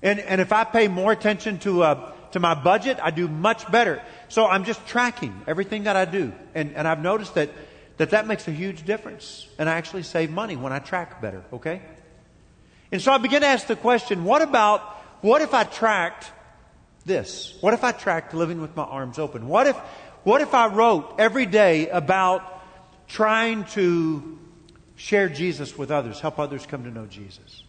And, 0.02 0.20
and 0.20 0.40
if 0.40 0.52
I 0.52 0.64
pay 0.64 0.88
more 0.88 1.12
attention 1.12 1.58
to, 1.60 1.82
uh, 1.84 2.12
to 2.32 2.40
my 2.40 2.54
budget, 2.54 2.98
I 3.02 3.10
do 3.10 3.28
much 3.28 3.70
better. 3.70 4.02
So 4.28 4.46
I'm 4.46 4.64
just 4.64 4.84
tracking 4.86 5.40
everything 5.46 5.84
that 5.84 5.96
I 5.96 6.04
do. 6.04 6.32
And, 6.54 6.74
and 6.74 6.86
I've 6.86 7.00
noticed 7.00 7.36
that, 7.36 7.50
that 7.96 8.10
that 8.10 8.26
makes 8.26 8.48
a 8.48 8.52
huge 8.52 8.84
difference. 8.84 9.46
And 9.58 9.70
I 9.70 9.74
actually 9.74 10.02
save 10.02 10.30
money 10.30 10.56
when 10.56 10.72
I 10.72 10.80
track 10.80 11.22
better, 11.22 11.44
okay? 11.52 11.80
And 12.90 13.00
so 13.00 13.12
I 13.12 13.18
begin 13.18 13.40
to 13.40 13.46
ask 13.46 13.66
the 13.66 13.76
question, 13.76 14.24
what 14.24 14.42
about, 14.42 14.80
what 15.22 15.40
if 15.40 15.54
I 15.54 15.64
tracked 15.64 16.30
this? 17.02 17.56
What 17.60 17.74
if 17.74 17.84
I 17.84 17.92
tracked 17.92 18.34
living 18.34 18.60
with 18.60 18.74
my 18.76 18.84
arms 18.84 19.18
open? 19.18 19.48
What 19.48 19.66
if, 19.66 19.76
what 20.24 20.40
if 20.40 20.54
I 20.54 20.68
wrote 20.68 21.16
every 21.18 21.46
day 21.46 21.88
about 21.88 22.48
trying 23.08 23.64
to 23.64 24.38
share 24.96 25.28
Jesus 25.28 25.76
with 25.76 25.90
others, 25.90 26.20
help 26.20 26.38
others 26.38 26.64
come 26.64 26.84
to 26.84 26.90
know 26.90 27.06
Jesus. 27.06 27.64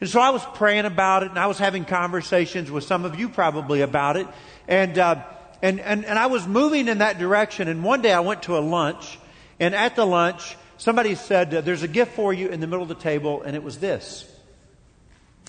And 0.00 0.08
so 0.08 0.18
I 0.18 0.30
was 0.30 0.42
praying 0.54 0.84
about 0.84 1.22
it 1.22 1.30
and 1.30 1.38
I 1.38 1.46
was 1.46 1.58
having 1.58 1.84
conversations 1.84 2.70
with 2.70 2.84
some 2.84 3.04
of 3.04 3.20
you 3.20 3.28
probably 3.28 3.82
about 3.82 4.16
it. 4.16 4.26
And, 4.66 4.98
uh, 4.98 5.22
and, 5.60 5.78
and, 5.78 6.04
and 6.04 6.18
I 6.18 6.26
was 6.26 6.46
moving 6.46 6.88
in 6.88 6.98
that 6.98 7.18
direction. 7.18 7.68
And 7.68 7.84
one 7.84 8.02
day 8.02 8.12
I 8.12 8.20
went 8.20 8.44
to 8.44 8.56
a 8.56 8.60
lunch 8.60 9.18
and 9.60 9.74
at 9.74 9.94
the 9.94 10.04
lunch, 10.04 10.56
somebody 10.76 11.14
said, 11.14 11.50
there's 11.50 11.82
a 11.82 11.88
gift 11.88 12.12
for 12.14 12.32
you 12.32 12.48
in 12.48 12.60
the 12.60 12.66
middle 12.66 12.82
of 12.82 12.88
the 12.88 12.94
table. 12.96 13.42
And 13.42 13.54
it 13.54 13.62
was 13.62 13.78
this. 13.78 14.28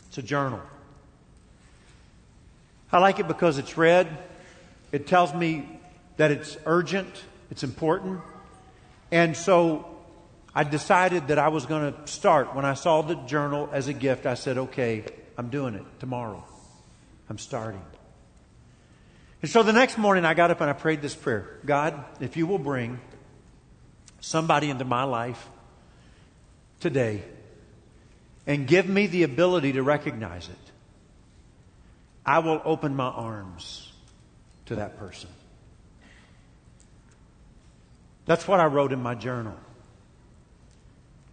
It's 0.09 0.17
a 0.19 0.21
journal. 0.21 0.61
I 2.93 2.99
like 2.99 3.19
it 3.19 3.27
because 3.27 3.57
it's 3.57 3.75
red. 3.75 4.07
It 4.91 5.07
tells 5.07 5.33
me 5.33 5.67
that 6.17 6.29
it's 6.29 6.55
urgent. 6.67 7.09
It's 7.49 7.63
important. 7.63 8.21
And 9.11 9.35
so 9.35 9.97
I 10.53 10.63
decided 10.63 11.29
that 11.29 11.39
I 11.39 11.47
was 11.47 11.65
going 11.65 11.91
to 11.91 12.07
start. 12.07 12.55
When 12.55 12.65
I 12.65 12.75
saw 12.75 13.01
the 13.01 13.15
journal 13.15 13.67
as 13.71 13.87
a 13.87 13.93
gift, 13.93 14.27
I 14.27 14.35
said, 14.35 14.59
okay, 14.59 15.03
I'm 15.39 15.49
doing 15.49 15.73
it 15.73 15.83
tomorrow. 15.99 16.45
I'm 17.29 17.39
starting. 17.39 17.81
And 19.41 19.49
so 19.49 19.63
the 19.63 19.73
next 19.73 19.97
morning 19.97 20.23
I 20.23 20.35
got 20.35 20.51
up 20.51 20.61
and 20.61 20.69
I 20.69 20.73
prayed 20.73 21.01
this 21.01 21.15
prayer 21.15 21.57
God, 21.65 22.05
if 22.19 22.37
you 22.37 22.45
will 22.45 22.59
bring 22.59 22.99
somebody 24.21 24.69
into 24.69 24.85
my 24.85 25.03
life 25.03 25.49
today 26.79 27.23
and 28.45 28.67
give 28.67 28.87
me 28.87 29.07
the 29.07 29.23
ability 29.23 29.73
to 29.73 29.83
recognize 29.83 30.47
it, 30.47 30.62
I 32.25 32.39
will 32.39 32.61
open 32.63 32.95
my 32.95 33.09
arms 33.09 33.91
to 34.65 34.75
that 34.75 34.97
person. 34.97 35.29
That's 38.25 38.47
what 38.47 38.59
I 38.59 38.65
wrote 38.65 38.93
in 38.93 39.01
my 39.01 39.15
journal 39.15 39.57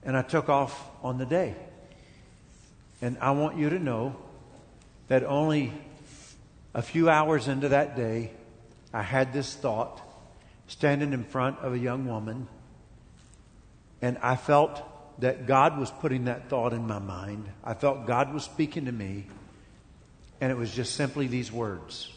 and 0.02 0.16
I 0.16 0.22
took 0.22 0.48
off 0.48 0.88
on 1.02 1.18
the 1.18 1.26
day. 1.26 1.54
And 3.02 3.16
I 3.20 3.30
want 3.32 3.56
you 3.56 3.70
to 3.70 3.78
know 3.78 4.16
that 5.08 5.24
only 5.24 5.72
a 6.74 6.82
few 6.82 7.10
hours 7.10 7.48
into 7.48 7.70
that 7.70 7.96
day, 7.96 8.30
I 8.92 9.02
had 9.02 9.32
this 9.32 9.54
thought 9.54 10.00
standing 10.66 11.12
in 11.12 11.24
front 11.24 11.58
of 11.58 11.72
a 11.72 11.78
young 11.78 12.06
woman, 12.06 12.46
and 14.00 14.18
I 14.18 14.36
felt 14.36 14.82
that 15.20 15.46
God 15.46 15.78
was 15.78 15.90
putting 15.90 16.24
that 16.24 16.48
thought 16.48 16.72
in 16.72 16.86
my 16.86 16.98
mind. 16.98 17.48
I 17.64 17.74
felt 17.74 18.06
God 18.06 18.32
was 18.32 18.44
speaking 18.44 18.86
to 18.86 18.92
me, 18.92 19.26
and 20.40 20.50
it 20.50 20.56
was 20.56 20.72
just 20.72 20.94
simply 20.94 21.26
these 21.26 21.52
words 21.52 22.12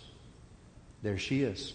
There 1.01 1.17
she 1.17 1.43
is. 1.43 1.73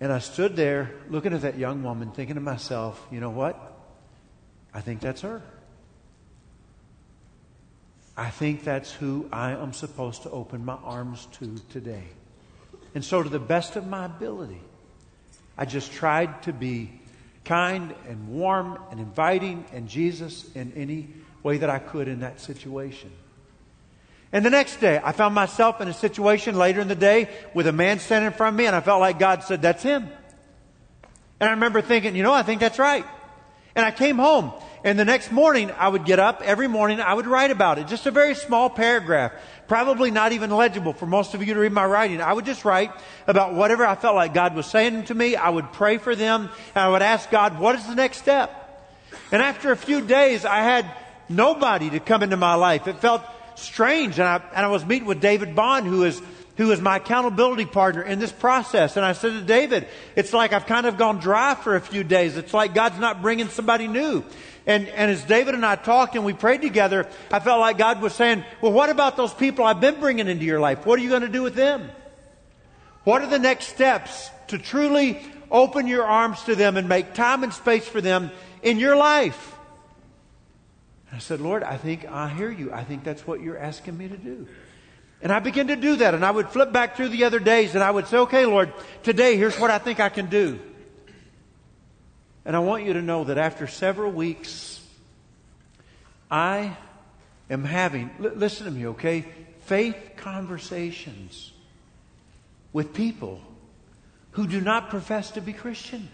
And 0.00 0.12
I 0.12 0.18
stood 0.18 0.56
there 0.56 0.90
looking 1.08 1.32
at 1.32 1.42
that 1.42 1.56
young 1.56 1.84
woman, 1.84 2.10
thinking 2.10 2.34
to 2.34 2.40
myself, 2.40 3.06
you 3.12 3.20
know 3.20 3.30
what? 3.30 3.56
I 4.74 4.80
think 4.80 5.00
that's 5.00 5.20
her. 5.20 5.42
I 8.16 8.30
think 8.30 8.64
that's 8.64 8.92
who 8.92 9.28
I 9.32 9.52
am 9.52 9.72
supposed 9.72 10.24
to 10.24 10.30
open 10.30 10.64
my 10.64 10.74
arms 10.74 11.28
to 11.38 11.56
today. 11.70 12.02
And 12.94 13.04
so, 13.04 13.22
to 13.22 13.28
the 13.28 13.38
best 13.38 13.76
of 13.76 13.86
my 13.86 14.04
ability, 14.04 14.60
I 15.56 15.64
just 15.64 15.92
tried 15.92 16.42
to 16.42 16.52
be 16.52 17.00
kind 17.44 17.94
and 18.08 18.28
warm 18.28 18.78
and 18.90 19.00
inviting 19.00 19.64
and 19.72 19.88
Jesus 19.88 20.50
in 20.54 20.72
any 20.74 21.08
way 21.42 21.58
that 21.58 21.70
I 21.70 21.78
could 21.78 22.08
in 22.08 22.20
that 22.20 22.40
situation. 22.40 23.10
And 24.32 24.44
the 24.44 24.50
next 24.50 24.80
day, 24.80 24.98
I 25.02 25.12
found 25.12 25.34
myself 25.34 25.82
in 25.82 25.88
a 25.88 25.92
situation 25.92 26.56
later 26.56 26.80
in 26.80 26.88
the 26.88 26.94
day 26.94 27.28
with 27.52 27.66
a 27.66 27.72
man 27.72 27.98
standing 27.98 28.28
in 28.28 28.32
front 28.32 28.54
of 28.54 28.58
me, 28.58 28.66
and 28.66 28.74
I 28.74 28.80
felt 28.80 29.00
like 29.00 29.18
God 29.18 29.44
said, 29.44 29.60
That's 29.60 29.82
him. 29.82 30.08
And 31.38 31.48
I 31.48 31.52
remember 31.52 31.82
thinking, 31.82 32.16
You 32.16 32.22
know, 32.22 32.32
I 32.32 32.42
think 32.42 32.60
that's 32.60 32.78
right. 32.78 33.04
And 33.74 33.84
I 33.84 33.90
came 33.90 34.16
home, 34.16 34.52
and 34.84 34.98
the 34.98 35.04
next 35.04 35.32
morning, 35.32 35.70
I 35.70 35.88
would 35.88 36.04
get 36.04 36.18
up 36.18 36.42
every 36.42 36.66
morning, 36.66 37.00
I 37.00 37.12
would 37.12 37.26
write 37.26 37.50
about 37.50 37.78
it. 37.78 37.88
Just 37.88 38.06
a 38.06 38.10
very 38.10 38.34
small 38.34 38.70
paragraph, 38.70 39.32
probably 39.68 40.10
not 40.10 40.32
even 40.32 40.50
legible 40.50 40.92
for 40.94 41.06
most 41.06 41.34
of 41.34 41.42
you 41.42 41.52
to 41.54 41.60
read 41.60 41.72
my 41.72 41.84
writing. 41.84 42.20
I 42.22 42.32
would 42.32 42.46
just 42.46 42.64
write 42.64 42.90
about 43.26 43.54
whatever 43.54 43.86
I 43.86 43.96
felt 43.96 44.14
like 44.14 44.34
God 44.34 44.54
was 44.54 44.66
saying 44.66 45.04
to 45.04 45.14
me. 45.14 45.36
I 45.36 45.50
would 45.50 45.72
pray 45.72 45.98
for 45.98 46.16
them, 46.16 46.50
and 46.74 46.84
I 46.84 46.88
would 46.88 47.02
ask 47.02 47.30
God, 47.30 47.58
What 47.58 47.74
is 47.74 47.86
the 47.86 47.94
next 47.94 48.18
step? 48.18 48.58
And 49.30 49.42
after 49.42 49.72
a 49.72 49.76
few 49.76 50.00
days, 50.00 50.46
I 50.46 50.62
had 50.62 50.90
nobody 51.28 51.90
to 51.90 52.00
come 52.00 52.22
into 52.22 52.36
my 52.38 52.54
life. 52.54 52.86
It 52.88 52.98
felt 52.98 53.22
strange. 53.54 54.18
And 54.18 54.28
I, 54.28 54.42
and 54.54 54.64
I 54.64 54.68
was 54.68 54.84
meeting 54.84 55.06
with 55.06 55.20
David 55.20 55.54
Bond, 55.54 55.86
who 55.86 56.04
is, 56.04 56.20
who 56.56 56.70
is 56.70 56.80
my 56.80 56.96
accountability 56.96 57.66
partner 57.66 58.02
in 58.02 58.18
this 58.18 58.32
process. 58.32 58.96
And 58.96 59.04
I 59.04 59.12
said 59.12 59.32
to 59.32 59.42
David, 59.42 59.88
it's 60.16 60.32
like 60.32 60.52
I've 60.52 60.66
kind 60.66 60.86
of 60.86 60.96
gone 60.96 61.18
dry 61.18 61.54
for 61.54 61.76
a 61.76 61.80
few 61.80 62.04
days. 62.04 62.36
It's 62.36 62.54
like 62.54 62.74
God's 62.74 62.98
not 62.98 63.22
bringing 63.22 63.48
somebody 63.48 63.88
new. 63.88 64.24
And, 64.66 64.86
and 64.88 65.10
as 65.10 65.24
David 65.24 65.54
and 65.54 65.66
I 65.66 65.76
talked 65.76 66.14
and 66.14 66.24
we 66.24 66.34
prayed 66.34 66.62
together, 66.62 67.08
I 67.30 67.40
felt 67.40 67.60
like 67.60 67.78
God 67.78 68.00
was 68.00 68.14
saying, 68.14 68.44
well, 68.60 68.72
what 68.72 68.90
about 68.90 69.16
those 69.16 69.34
people 69.34 69.64
I've 69.64 69.80
been 69.80 69.98
bringing 69.98 70.28
into 70.28 70.44
your 70.44 70.60
life? 70.60 70.86
What 70.86 70.98
are 70.98 71.02
you 71.02 71.08
going 71.08 71.22
to 71.22 71.28
do 71.28 71.42
with 71.42 71.54
them? 71.54 71.90
What 73.04 73.22
are 73.22 73.26
the 73.26 73.40
next 73.40 73.68
steps 73.68 74.30
to 74.48 74.58
truly 74.58 75.20
open 75.50 75.88
your 75.88 76.04
arms 76.04 76.42
to 76.44 76.54
them 76.54 76.76
and 76.76 76.88
make 76.88 77.14
time 77.14 77.42
and 77.42 77.52
space 77.52 77.86
for 77.88 78.00
them 78.00 78.30
in 78.62 78.78
your 78.78 78.94
life? 78.94 79.56
I 81.12 81.18
said, 81.18 81.40
Lord, 81.40 81.62
I 81.62 81.76
think 81.76 82.06
I 82.06 82.28
hear 82.30 82.50
you. 82.50 82.72
I 82.72 82.84
think 82.84 83.04
that's 83.04 83.26
what 83.26 83.42
you're 83.42 83.58
asking 83.58 83.98
me 83.98 84.08
to 84.08 84.16
do. 84.16 84.48
And 85.20 85.30
I 85.30 85.38
began 85.40 85.68
to 85.68 85.76
do 85.76 85.96
that. 85.96 86.14
And 86.14 86.24
I 86.24 86.30
would 86.30 86.48
flip 86.48 86.72
back 86.72 86.96
through 86.96 87.10
the 87.10 87.24
other 87.24 87.38
days 87.38 87.74
and 87.74 87.84
I 87.84 87.90
would 87.90 88.06
say, 88.06 88.16
okay, 88.18 88.46
Lord, 88.46 88.72
today 89.02 89.36
here's 89.36 89.58
what 89.58 89.70
I 89.70 89.78
think 89.78 90.00
I 90.00 90.08
can 90.08 90.26
do. 90.26 90.58
And 92.44 92.56
I 92.56 92.58
want 92.60 92.84
you 92.84 92.94
to 92.94 93.02
know 93.02 93.24
that 93.24 93.38
after 93.38 93.66
several 93.66 94.10
weeks, 94.10 94.80
I 96.30 96.76
am 97.50 97.62
having, 97.62 98.10
listen 98.18 98.64
to 98.64 98.72
me, 98.72 98.86
okay? 98.88 99.26
Faith 99.66 99.96
conversations 100.16 101.52
with 102.72 102.94
people 102.94 103.40
who 104.32 104.46
do 104.46 104.60
not 104.60 104.88
profess 104.88 105.32
to 105.32 105.40
be 105.40 105.52
Christian. 105.52 106.08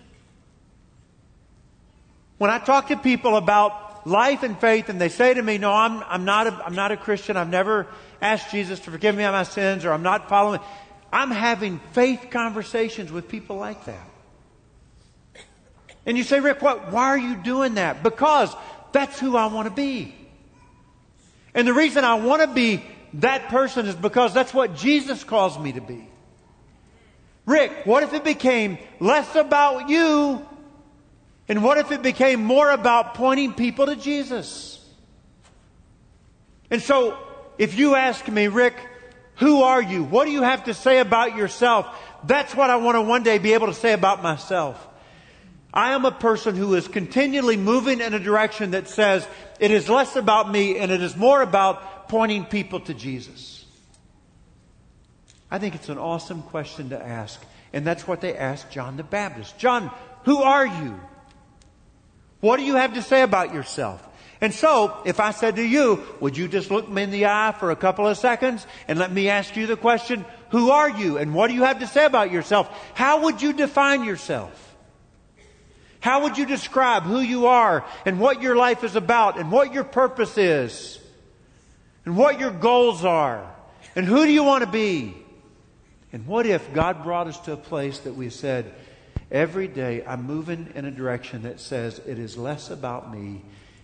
When 2.37 2.51
I 2.51 2.59
talk 2.59 2.89
to 2.89 2.97
people 2.97 3.37
about 3.37 3.88
life 4.09 4.43
and 4.43 4.59
faith 4.59 4.89
and 4.89 5.01
they 5.01 5.09
say 5.09 5.35
to 5.35 5.43
me, 5.43 5.59
no, 5.59 5.73
I'm, 5.73 6.03
I'm, 6.07 6.25
not 6.25 6.47
a, 6.47 6.53
I'm 6.65 6.75
not 6.75 6.93
a 6.93 6.97
Christian. 6.97 7.37
I've 7.37 7.51
never 7.51 7.87
asked 8.21 8.51
Jesus 8.51 8.81
to 8.81 8.91
forgive 8.91 9.15
me 9.15 9.25
of 9.25 9.33
my 9.33 9.43
sins 9.43 9.85
or 9.85 9.93
I'm 9.93 10.03
not 10.03 10.29
following. 10.29 10.61
I'm 11.13 11.31
having 11.31 11.79
faith 11.93 12.29
conversations 12.31 13.13
with 13.13 13.29
people 13.29 13.57
like 13.57 13.85
that. 13.85 14.09
And 16.07 16.17
you 16.17 16.25
say, 16.25 16.41
Rick, 16.41 16.63
what, 16.63 16.91
why 16.91 17.07
are 17.09 17.19
you 17.19 17.37
doing 17.37 17.75
that? 17.75 18.03
Because 18.03 18.55
that's 18.93 19.21
who 19.21 19.37
I 19.37 19.47
want 19.47 19.69
to 19.69 19.75
be. 19.75 20.15
And 21.55 21.69
the 21.69 21.75
reason 21.75 22.05
I 22.05 22.15
want 22.15 22.43
to 22.43 22.49
be 22.49 22.85
that 23.15 23.49
person 23.49 23.87
is 23.87 23.95
because 23.95 24.33
that's 24.33 24.55
what 24.55 24.75
Jesus 24.75 25.25
calls 25.25 25.59
me 25.59 25.73
to 25.73 25.81
be. 25.81 26.09
Rick, 27.47 27.85
what 27.85 28.03
if 28.03 28.13
it 28.13 28.25
became 28.25 28.79
less 29.01 29.35
about 29.35 29.89
you 29.89 30.47
and 31.49 31.65
what 31.65 31.79
if 31.79 31.91
it 31.91 32.03
became 32.03 32.45
more 32.45 32.71
about 32.71 33.15
pointing 33.15 33.55
people 33.55 33.87
to 33.87 33.97
Jesus? 33.97 34.85
And 36.71 36.83
so, 36.83 37.17
if 37.57 37.79
you 37.79 37.95
ask 37.95 38.29
me, 38.29 38.49
Rick, 38.49 38.77
who 39.37 39.63
are 39.63 39.81
you? 39.81 40.05
What 40.05 40.27
do 40.27 40.31
you 40.31 40.43
have 40.43 40.65
to 40.65 40.75
say 40.75 40.99
about 40.99 41.37
yourself? 41.37 41.87
That's 42.25 42.55
what 42.55 42.71
I 42.71 42.77
want 42.77 42.97
to 42.97 43.03
one 43.03 43.23
day 43.23 43.39
be 43.39 43.55
able 43.55 43.69
to 43.69 43.75
say 43.75 43.93
about 43.93 44.23
myself. 44.23 44.85
I 45.73 45.93
am 45.93 46.05
a 46.05 46.13
person 46.13 46.57
who 46.57 46.75
is 46.75 46.89
continually 46.89 47.57
moving 47.57 48.01
in 48.01 48.15
a 48.15 48.19
direction 48.19 48.73
that 48.73 48.89
says 48.89 49.27
it 49.61 49.71
is 49.71 49.89
less 49.89 50.17
about 50.17 50.51
me 50.51 50.79
and 50.79 50.91
it 50.91 51.03
is 51.03 51.17
more 51.17 51.41
about 51.41 52.09
pointing 52.09 52.45
people 52.45 52.81
to 52.81 52.95
Jesus. 52.95 53.65
I 55.51 55.59
think 55.59 55.75
it's 55.75 55.89
an 55.89 55.99
awesome 55.99 56.43
question 56.43 56.91
to 56.91 57.03
ask. 57.03 57.41
And 57.73 57.87
that's 57.87 58.07
what 58.07 58.21
they 58.21 58.37
asked 58.37 58.71
John 58.71 58.97
the 58.97 59.03
Baptist. 59.03 59.59
John, 59.59 59.91
who 60.25 60.39
are 60.43 60.67
you? 60.67 60.99
What 62.41 62.59
do 62.59 62.65
you 62.65 62.77
have 62.77 62.95
to 62.95 63.03
say 63.03 63.23
about 63.23 63.53
yourself? 63.53 64.05
And 64.41 64.55
so, 64.55 64.97
if 65.05 65.19
I 65.19 65.33
said 65.33 65.57
to 65.57 65.63
you, 65.63 66.05
would 66.21 66.37
you 66.37 66.47
just 66.47 66.71
look 66.71 66.89
me 66.89 67.03
in 67.03 67.11
the 67.11 67.27
eye 67.27 67.53
for 67.59 67.73
a 67.73 67.77
couple 67.77 68.07
of 68.07 68.17
seconds 68.17 68.67
and 68.87 68.99
let 68.99 69.11
me 69.11 69.29
ask 69.29 69.57
you 69.57 69.67
the 69.67 69.77
question, 69.77 70.25
who 70.51 70.71
are 70.71 70.89
you 70.89 71.19
and 71.19 71.35
what 71.35 71.49
do 71.49 71.55
you 71.55 71.65
have 71.65 71.81
to 71.81 71.89
say 71.89 72.05
about 72.05 72.31
yourself? 72.31 72.71
How 72.95 73.25
would 73.25 73.43
you 73.43 73.53
define 73.53 74.05
yourself? 74.05 74.77
How 76.01 76.23
would 76.23 76.39
you 76.39 76.47
describe 76.47 77.03
who 77.03 77.19
you 77.19 77.47
are 77.47 77.85
and 78.05 78.21
what 78.21 78.41
your 78.41 78.55
life 78.55 78.85
is 78.85 78.95
about 78.95 79.39
and 79.39 79.51
what 79.51 79.73
your 79.75 79.83
purpose 79.83 80.39
is 80.39 81.01
and 82.05 82.17
what 82.17 82.39
your 82.39 82.53
goals 82.53 83.05
are 83.05 83.53
and 83.97 84.07
who 84.07 84.25
do 84.25 84.31
you 84.31 84.45
want 84.45 84.63
to 84.63 84.71
be? 84.71 85.17
And 86.13 86.27
what 86.27 86.47
if 86.47 86.73
God 86.73 87.03
brought 87.03 87.27
us 87.27 87.39
to 87.41 87.53
a 87.53 87.57
place 87.57 87.99
that 88.01 88.15
we 88.15 88.31
said, 88.31 88.73
Every 89.31 89.69
day 89.69 90.05
I'm 90.07 90.25
moving 90.25 90.73
in 90.75 90.85
a 90.85 90.91
direction 90.91 91.43
that 91.43 91.61
says 91.61 92.01
it 92.07 92.19
is 92.19 92.37
less 92.37 92.71
about 92.71 93.13
me 93.13 93.43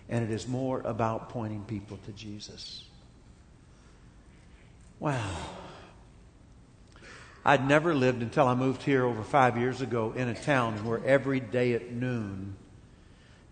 and 0.09 0.23
it 0.23 0.31
is 0.31 0.47
more 0.47 0.81
about 0.81 1.29
pointing 1.29 1.63
people 1.63 1.97
to 2.05 2.11
Jesus. 2.11 2.83
Wow. 4.99 5.35
I'd 7.43 7.67
never 7.67 7.93
lived 7.93 8.23
until 8.23 8.47
I 8.47 8.55
moved 8.55 8.81
here 8.81 9.05
over 9.05 9.23
five 9.23 9.57
years 9.57 9.81
ago 9.81 10.13
in 10.15 10.29
a 10.29 10.33
town 10.33 10.83
where 10.83 11.03
every 11.05 11.39
day 11.39 11.73
at 11.73 11.91
noon 11.91 12.55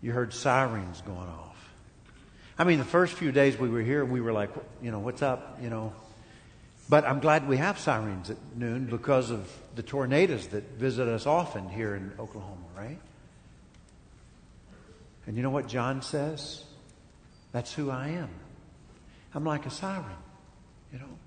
you 0.02 0.10
heard 0.10 0.34
sirens 0.34 1.00
going 1.02 1.28
off. 1.28 1.70
I 2.58 2.64
mean, 2.64 2.78
the 2.78 2.84
first 2.84 3.14
few 3.14 3.30
days 3.30 3.56
we 3.56 3.68
were 3.68 3.82
here, 3.82 4.04
we 4.04 4.20
were 4.20 4.32
like, 4.32 4.50
you 4.82 4.90
know, 4.90 4.98
what's 4.98 5.22
up? 5.22 5.58
You 5.62 5.70
know, 5.70 5.92
but 6.88 7.04
I'm 7.04 7.20
glad 7.20 7.48
we 7.48 7.56
have 7.56 7.78
sirens 7.78 8.30
at 8.30 8.36
noon 8.56 8.86
because 8.86 9.30
of 9.30 9.50
the 9.74 9.82
tornadoes 9.82 10.48
that 10.48 10.64
visit 10.72 11.08
us 11.08 11.26
often 11.26 11.68
here 11.68 11.94
in 11.94 12.12
Oklahoma, 12.18 12.66
right? 12.76 12.98
And 15.26 15.36
you 15.36 15.42
know 15.42 15.50
what 15.50 15.66
John 15.66 16.02
says? 16.02 16.64
That's 17.52 17.72
who 17.72 17.90
I 17.90 18.08
am. 18.08 18.28
I'm 19.34 19.44
like 19.44 19.66
a 19.66 19.70
siren, 19.70 20.04
you 20.92 20.98
know. 20.98 21.18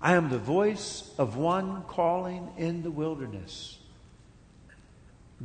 I 0.00 0.14
am 0.14 0.30
the 0.30 0.38
voice 0.38 1.10
of 1.18 1.36
one 1.36 1.84
calling 1.84 2.48
in 2.56 2.82
the 2.82 2.90
wilderness. 2.90 3.78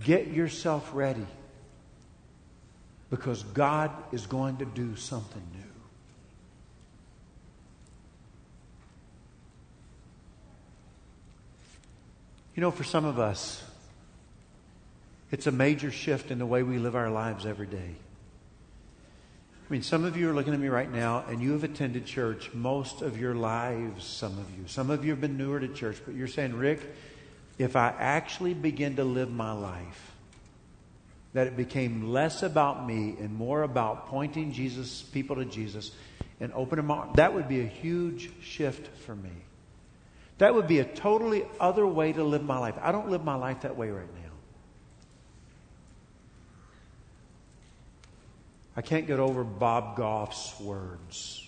Get 0.04 0.28
yourself 0.28 0.90
ready 0.94 1.26
because 3.10 3.44
God 3.44 3.92
is 4.12 4.26
going 4.26 4.58
to 4.58 4.66
do 4.66 4.96
something 4.96 5.42
new. 5.54 5.57
You 12.58 12.62
know, 12.62 12.72
for 12.72 12.84
some 12.84 13.06
of 13.06 13.20
us, 13.20 13.64
it's 15.30 15.46
a 15.46 15.52
major 15.52 15.92
shift 15.92 16.32
in 16.32 16.40
the 16.40 16.46
way 16.48 16.64
we 16.64 16.80
live 16.80 16.96
our 16.96 17.12
lives 17.12 17.46
every 17.46 17.68
day. 17.68 17.96
I 19.70 19.72
mean, 19.72 19.84
some 19.84 20.04
of 20.06 20.18
you 20.18 20.28
are 20.32 20.34
looking 20.34 20.56
at 20.56 20.60
me 20.60 20.68
right 20.68 20.92
now 20.92 21.24
and 21.30 21.40
you 21.40 21.52
have 21.52 21.64
attended 21.64 22.08
church 22.08 22.52
most 22.56 23.04
of 23.04 23.22
your 23.22 23.36
lives, 23.36 24.04
some 24.04 24.40
of 24.40 24.50
you. 24.58 24.66
Some 24.66 24.90
of 24.90 25.06
you 25.06 25.12
have 25.12 25.22
been 25.22 25.38
newer 25.38 25.60
to 25.60 25.68
church, 25.68 26.02
but 26.04 26.16
you're 26.16 26.26
saying, 26.26 26.56
Rick, 26.56 26.82
if 27.60 27.76
I 27.76 27.94
actually 28.00 28.56
begin 28.56 28.96
to 28.96 29.04
live 29.04 29.30
my 29.30 29.52
life, 29.52 30.14
that 31.34 31.46
it 31.46 31.56
became 31.56 32.12
less 32.12 32.42
about 32.42 32.88
me 32.88 33.18
and 33.20 33.36
more 33.36 33.62
about 33.62 34.08
pointing 34.08 34.52
Jesus, 34.52 35.04
people 35.04 35.36
to 35.36 35.46
Jesus 35.46 35.92
and 36.40 36.52
opening 36.54 36.90
arms. 36.90 37.18
That 37.18 37.36
would 37.36 37.48
be 37.48 37.62
a 37.62 37.68
huge 37.68 38.32
shift 38.42 38.88
for 39.06 39.16
me. 39.16 39.30
That 40.38 40.54
would 40.54 40.68
be 40.68 40.80
a 40.80 40.86
totally 40.86 41.46
other 41.60 41.86
way 41.88 42.14
to 42.14 42.24
live 42.24 42.44
my 42.44 42.60
life. 42.60 42.76
I 42.82 42.92
don't 42.92 43.10
live 43.10 43.24
my 43.24 43.36
life 43.36 43.62
that 43.62 43.76
way 43.76 43.90
right 43.90 44.14
now. 44.14 44.32
I 48.76 48.82
can't 48.82 49.08
get 49.08 49.20
over 49.20 49.44
Bob 49.44 49.98
Goff's 49.98 50.60
words. 50.60 51.44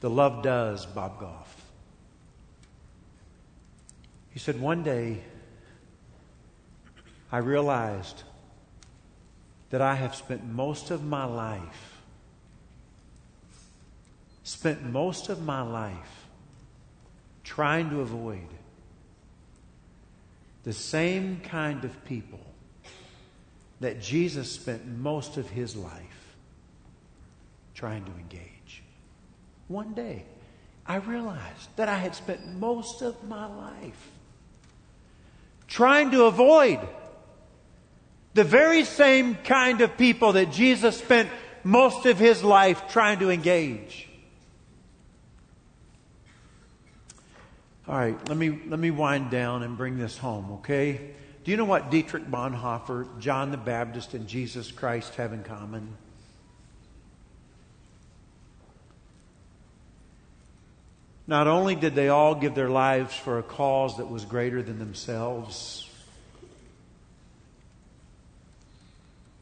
The 0.00 0.08
love 0.08 0.42
does, 0.42 0.86
Bob 0.86 1.20
Goff. 1.20 1.54
He 4.30 4.38
said, 4.38 4.58
One 4.58 4.82
day 4.82 5.18
I 7.30 7.38
realized 7.38 8.22
that 9.70 9.80
I 9.80 9.94
have 9.94 10.14
spent 10.14 10.44
most 10.44 10.90
of 10.90 11.04
my 11.04 11.24
life, 11.24 11.91
spent 14.42 14.82
most 14.84 15.28
of 15.28 15.42
my 15.42 15.62
life 15.62 16.26
trying 17.44 17.90
to 17.90 18.00
avoid 18.00 18.48
the 20.64 20.72
same 20.72 21.40
kind 21.44 21.84
of 21.84 22.04
people 22.04 22.40
that 23.80 24.00
Jesus 24.00 24.50
spent 24.50 24.86
most 24.86 25.36
of 25.36 25.50
his 25.50 25.76
life 25.76 26.36
trying 27.74 28.04
to 28.04 28.12
engage. 28.12 28.82
One 29.66 29.92
day, 29.94 30.24
I 30.86 30.96
realized 30.96 31.68
that 31.76 31.88
I 31.88 31.98
had 31.98 32.14
spent 32.14 32.46
most 32.46 33.02
of 33.02 33.28
my 33.28 33.46
life 33.46 34.10
trying 35.66 36.10
to 36.12 36.24
avoid 36.24 36.80
the 38.34 38.44
very 38.44 38.84
same 38.84 39.34
kind 39.36 39.80
of 39.80 39.96
people 39.96 40.32
that 40.34 40.52
Jesus 40.52 40.98
spent 40.98 41.28
most 41.64 42.06
of 42.06 42.18
his 42.18 42.42
life 42.42 42.88
trying 42.88 43.18
to 43.20 43.30
engage. 43.30 44.08
All 47.88 47.96
right, 47.96 48.28
let 48.28 48.38
me, 48.38 48.60
let 48.68 48.78
me 48.78 48.92
wind 48.92 49.30
down 49.30 49.64
and 49.64 49.76
bring 49.76 49.98
this 49.98 50.16
home, 50.16 50.52
okay? 50.60 51.10
Do 51.42 51.50
you 51.50 51.56
know 51.56 51.64
what 51.64 51.90
Dietrich 51.90 52.30
Bonhoeffer, 52.30 53.18
John 53.18 53.50
the 53.50 53.56
Baptist, 53.56 54.14
and 54.14 54.28
Jesus 54.28 54.70
Christ 54.70 55.16
have 55.16 55.32
in 55.32 55.42
common? 55.42 55.96
Not 61.26 61.48
only 61.48 61.74
did 61.74 61.94
they 61.96 62.08
all 62.08 62.34
give 62.36 62.54
their 62.54 62.68
lives 62.68 63.14
for 63.14 63.38
a 63.38 63.42
cause 63.42 63.96
that 63.96 64.08
was 64.08 64.24
greater 64.24 64.62
than 64.62 64.78
themselves, 64.78 65.88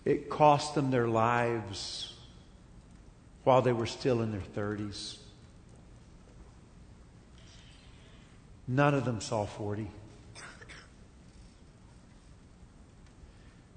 it 0.06 0.30
cost 0.30 0.74
them 0.74 0.90
their 0.90 1.08
lives 1.08 2.14
while 3.44 3.60
they 3.60 3.72
were 3.72 3.86
still 3.86 4.22
in 4.22 4.32
their 4.32 4.40
30s. 4.40 5.19
None 8.70 8.94
of 8.94 9.04
them 9.04 9.20
saw 9.20 9.46
40. 9.46 9.90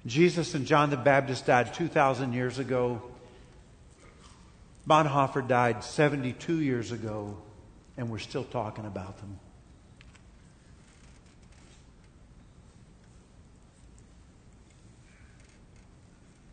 Jesus 0.06 0.54
and 0.54 0.68
John 0.68 0.92
the 0.92 0.98
Baptist 0.98 1.48
died 1.48 1.74
2,000 1.74 2.32
years 2.34 2.60
ago. 2.60 3.02
Bonhoeffer 4.88 5.48
died 5.48 5.84
72 5.84 6.60
years 6.60 6.92
ago, 6.92 7.36
and 7.98 8.12
we're 8.12 8.20
still 8.20 8.44
talking 8.44 8.86
about 8.86 9.18
them. 9.18 9.40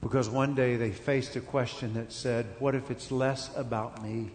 Because 0.01 0.31
one 0.31 0.55
day 0.55 0.77
they 0.77 0.93
faced 0.93 1.37
a 1.37 1.41
question 1.41 1.93
that 1.93 2.11
said, 2.11 2.47
What 2.59 2.75
if 2.75 2.91
it's 2.91 3.11
less 3.11 3.55
about 3.55 4.03
me 4.03 4.31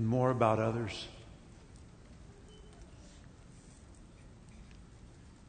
and 0.00 0.08
more 0.08 0.30
about 0.30 0.58
others? 0.58 1.06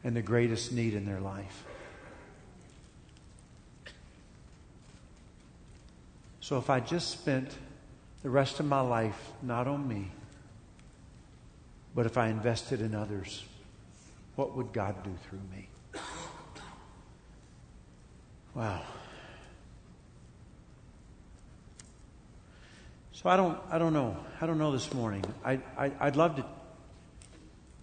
and 0.03 0.15
the 0.15 0.21
greatest 0.21 0.71
need 0.71 0.93
in 0.93 1.05
their 1.05 1.19
life. 1.19 1.63
So 6.39 6.57
if 6.57 6.69
I 6.69 6.79
just 6.79 7.11
spent 7.11 7.55
the 8.23 8.29
rest 8.29 8.59
of 8.59 8.65
my 8.65 8.81
life 8.81 9.31
not 9.41 9.67
on 9.67 9.87
me, 9.87 10.09
but 11.93 12.05
if 12.05 12.17
I 12.17 12.29
invested 12.29 12.81
in 12.81 12.95
others, 12.95 13.43
what 14.35 14.55
would 14.57 14.73
God 14.73 15.03
do 15.03 15.11
through 15.29 15.41
me? 15.55 15.67
Wow. 18.55 18.81
So 23.21 23.29
I 23.29 23.37
don't, 23.37 23.59
I 23.69 23.77
don't 23.77 23.93
know. 23.93 24.17
I 24.39 24.47
don't 24.47 24.57
know 24.57 24.71
this 24.71 24.91
morning. 24.95 25.23
I, 25.45 25.59
I, 25.77 25.91
I'd 25.99 26.15
love 26.15 26.37
to, 26.37 26.45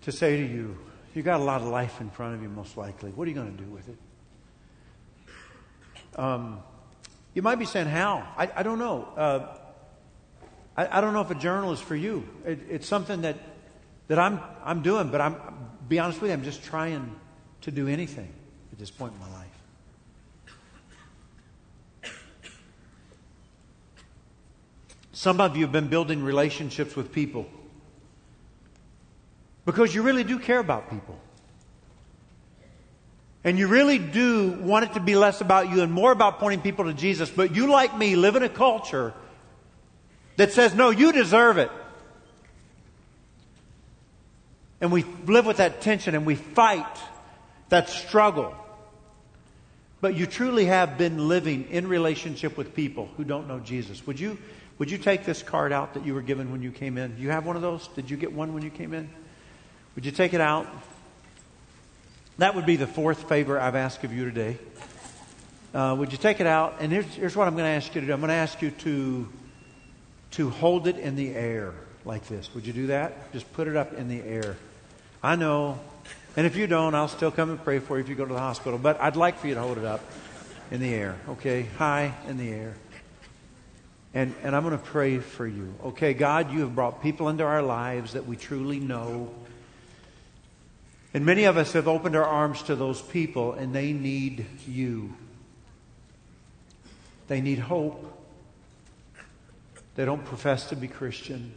to 0.02 0.10
say 0.12 0.36
to 0.36 0.42
you, 0.42 0.76
you 1.14 1.22
got 1.22 1.38
a 1.38 1.44
lot 1.44 1.60
of 1.60 1.68
life 1.68 2.00
in 2.00 2.10
front 2.10 2.34
of 2.34 2.42
you, 2.42 2.48
most 2.48 2.76
likely. 2.76 3.12
What 3.12 3.26
are 3.26 3.30
you 3.30 3.36
going 3.36 3.56
to 3.56 3.62
do 3.62 3.70
with 3.70 3.88
it? 3.88 3.98
Um, 6.16 6.60
you 7.34 7.42
might 7.42 7.60
be 7.60 7.66
saying, 7.66 7.86
how? 7.86 8.26
I, 8.36 8.50
I 8.56 8.62
don't 8.64 8.80
know. 8.80 9.08
Uh, 9.16 9.56
I, 10.76 10.98
I, 10.98 11.00
don't 11.00 11.12
know 11.12 11.20
if 11.20 11.30
a 11.30 11.36
journal 11.36 11.72
is 11.72 11.80
for 11.80 11.94
you. 11.94 12.28
It, 12.44 12.58
it's 12.68 12.88
something 12.88 13.20
that, 13.22 13.36
that 14.08 14.18
I'm, 14.18 14.40
I'm 14.64 14.82
doing, 14.82 15.10
but 15.10 15.20
I'm, 15.20 15.36
be 15.88 16.00
honest 16.00 16.20
with 16.20 16.30
you, 16.30 16.34
I'm 16.34 16.42
just 16.42 16.64
trying 16.64 17.14
to 17.60 17.70
do 17.70 17.86
anything 17.86 18.32
at 18.72 18.78
this 18.80 18.90
point 18.90 19.12
in 19.12 19.20
my 19.20 19.38
life. 19.38 19.46
Some 25.18 25.40
of 25.40 25.56
you 25.56 25.64
have 25.64 25.72
been 25.72 25.88
building 25.88 26.22
relationships 26.22 26.94
with 26.94 27.10
people 27.10 27.44
because 29.66 29.92
you 29.92 30.02
really 30.02 30.22
do 30.22 30.38
care 30.38 30.60
about 30.60 30.90
people. 30.90 31.18
And 33.42 33.58
you 33.58 33.66
really 33.66 33.98
do 33.98 34.50
want 34.60 34.84
it 34.84 34.94
to 34.94 35.00
be 35.00 35.16
less 35.16 35.40
about 35.40 35.70
you 35.70 35.82
and 35.82 35.90
more 35.90 36.12
about 36.12 36.38
pointing 36.38 36.60
people 36.60 36.84
to 36.84 36.94
Jesus. 36.94 37.30
But 37.30 37.56
you, 37.56 37.68
like 37.68 37.98
me, 37.98 38.14
live 38.14 38.36
in 38.36 38.44
a 38.44 38.48
culture 38.48 39.12
that 40.36 40.52
says, 40.52 40.72
no, 40.76 40.90
you 40.90 41.10
deserve 41.10 41.58
it. 41.58 41.72
And 44.80 44.92
we 44.92 45.04
live 45.26 45.46
with 45.46 45.56
that 45.56 45.80
tension 45.80 46.14
and 46.14 46.26
we 46.26 46.36
fight 46.36 46.96
that 47.70 47.88
struggle. 47.88 48.54
But 50.00 50.14
you 50.14 50.26
truly 50.26 50.66
have 50.66 50.96
been 50.96 51.26
living 51.26 51.66
in 51.70 51.88
relationship 51.88 52.56
with 52.56 52.72
people 52.72 53.08
who 53.16 53.24
don't 53.24 53.48
know 53.48 53.58
Jesus. 53.58 54.06
Would 54.06 54.20
you, 54.20 54.38
would 54.78 54.90
you 54.90 54.98
take 54.98 55.24
this 55.24 55.42
card 55.42 55.72
out 55.72 55.94
that 55.94 56.06
you 56.06 56.14
were 56.14 56.22
given 56.22 56.52
when 56.52 56.62
you 56.62 56.70
came 56.70 56.98
in? 56.98 57.16
Do 57.16 57.22
you 57.22 57.30
have 57.30 57.44
one 57.44 57.56
of 57.56 57.62
those? 57.62 57.88
Did 57.88 58.10
you 58.10 58.16
get 58.16 58.32
one 58.32 58.54
when 58.54 58.62
you 58.62 58.70
came 58.70 58.94
in? 58.94 59.08
Would 59.94 60.06
you 60.06 60.12
take 60.12 60.34
it 60.34 60.40
out? 60.40 60.66
That 62.38 62.54
would 62.54 62.66
be 62.66 62.76
the 62.76 62.86
fourth 62.86 63.28
favor 63.28 63.58
I've 63.58 63.74
asked 63.74 64.04
of 64.04 64.12
you 64.12 64.24
today. 64.24 64.58
Uh, 65.74 65.96
would 65.98 66.12
you 66.12 66.18
take 66.18 66.40
it 66.40 66.46
out? 66.46 66.76
And 66.80 66.92
here's, 66.92 67.06
here's 67.06 67.36
what 67.36 67.48
I'm 67.48 67.54
going 67.54 67.64
to 67.64 67.70
ask 67.70 67.92
you 67.94 68.00
to 68.00 68.06
do. 68.06 68.12
I'm 68.12 68.20
going 68.20 68.28
to 68.28 68.34
ask 68.34 68.62
you 68.62 68.70
to, 68.70 69.28
to 70.32 70.50
hold 70.50 70.86
it 70.86 70.96
in 70.96 71.16
the 71.16 71.34
air 71.34 71.74
like 72.04 72.26
this. 72.28 72.54
Would 72.54 72.66
you 72.66 72.72
do 72.72 72.86
that? 72.86 73.32
Just 73.32 73.52
put 73.52 73.66
it 73.66 73.76
up 73.76 73.92
in 73.92 74.08
the 74.08 74.22
air. 74.22 74.56
I 75.22 75.34
know. 75.34 75.80
And 76.36 76.46
if 76.46 76.54
you 76.54 76.68
don't, 76.68 76.94
I'll 76.94 77.08
still 77.08 77.32
come 77.32 77.50
and 77.50 77.62
pray 77.62 77.80
for 77.80 77.96
you 77.96 78.04
if 78.04 78.08
you 78.08 78.14
go 78.14 78.24
to 78.24 78.32
the 78.32 78.38
hospital. 78.38 78.78
But 78.78 79.00
I'd 79.00 79.16
like 79.16 79.38
for 79.38 79.48
you 79.48 79.54
to 79.54 79.60
hold 79.60 79.76
it 79.76 79.84
up 79.84 80.00
in 80.70 80.80
the 80.80 80.94
air, 80.94 81.16
okay? 81.30 81.62
High 81.76 82.14
in 82.28 82.38
the 82.38 82.50
air. 82.50 82.74
And, 84.18 84.34
and 84.42 84.56
I'm 84.56 84.64
going 84.64 84.76
to 84.76 84.84
pray 84.84 85.18
for 85.18 85.46
you. 85.46 85.74
Okay, 85.84 86.14
God, 86.14 86.52
you 86.52 86.60
have 86.60 86.74
brought 86.74 87.02
people 87.02 87.28
into 87.28 87.44
our 87.44 87.62
lives 87.62 88.14
that 88.14 88.26
we 88.26 88.36
truly 88.36 88.80
know 88.80 89.32
and 91.14 91.24
many 91.24 91.44
of 91.44 91.56
us 91.56 91.72
have 91.72 91.88
opened 91.88 92.16
our 92.16 92.24
arms 92.24 92.62
to 92.64 92.76
those 92.76 93.00
people, 93.00 93.54
and 93.54 93.74
they 93.74 93.92
need 93.92 94.44
you. 94.66 95.14
They 97.28 97.40
need 97.40 97.58
hope. 97.58 98.04
They 99.94 100.04
don't 100.04 100.24
profess 100.24 100.68
to 100.68 100.76
be 100.76 100.86
Christian. 100.86 101.54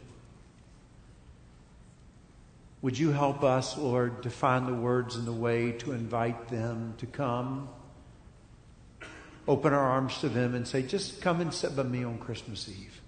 Would 2.80 2.98
you 2.98 3.12
help 3.12 3.44
us, 3.44 3.76
Lord, 3.76 4.22
to 4.22 4.30
find 4.30 4.66
the 4.66 4.74
words 4.74 5.16
and 5.16 5.26
the 5.26 5.32
way 5.32 5.72
to 5.72 5.92
invite 5.92 6.48
them 6.48 6.94
to 6.98 7.06
come? 7.06 7.68
Open 9.48 9.72
our 9.72 9.90
arms 9.90 10.18
to 10.18 10.28
them 10.28 10.54
and 10.54 10.66
say, 10.66 10.82
just 10.82 11.20
come 11.20 11.40
and 11.40 11.52
sit 11.52 11.74
by 11.74 11.82
me 11.82 12.04
on 12.04 12.18
Christmas 12.18 12.68
Eve. 12.68 13.00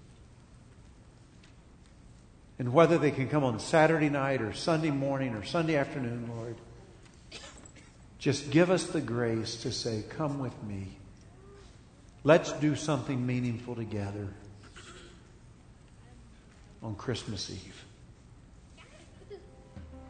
And 2.58 2.72
whether 2.72 2.98
they 2.98 3.10
can 3.10 3.28
come 3.28 3.44
on 3.44 3.58
Saturday 3.58 4.08
night 4.08 4.40
or 4.40 4.52
Sunday 4.52 4.90
morning 4.90 5.34
or 5.34 5.44
Sunday 5.44 5.76
afternoon, 5.76 6.30
Lord, 6.36 6.56
just 8.18 8.50
give 8.50 8.70
us 8.70 8.86
the 8.86 9.00
grace 9.00 9.56
to 9.62 9.72
say, 9.72 10.04
Come 10.08 10.38
with 10.38 10.62
me. 10.62 10.96
Let's 12.22 12.52
do 12.52 12.74
something 12.74 13.26
meaningful 13.26 13.74
together 13.74 14.28
on 16.82 16.94
Christmas 16.94 17.50
Eve. 17.50 17.84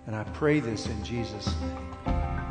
And 0.07 0.15
I 0.15 0.25
pray 0.25 0.61
this 0.61 0.87
in 0.87 1.03
Jesus' 1.03 1.55
name. 1.61 2.44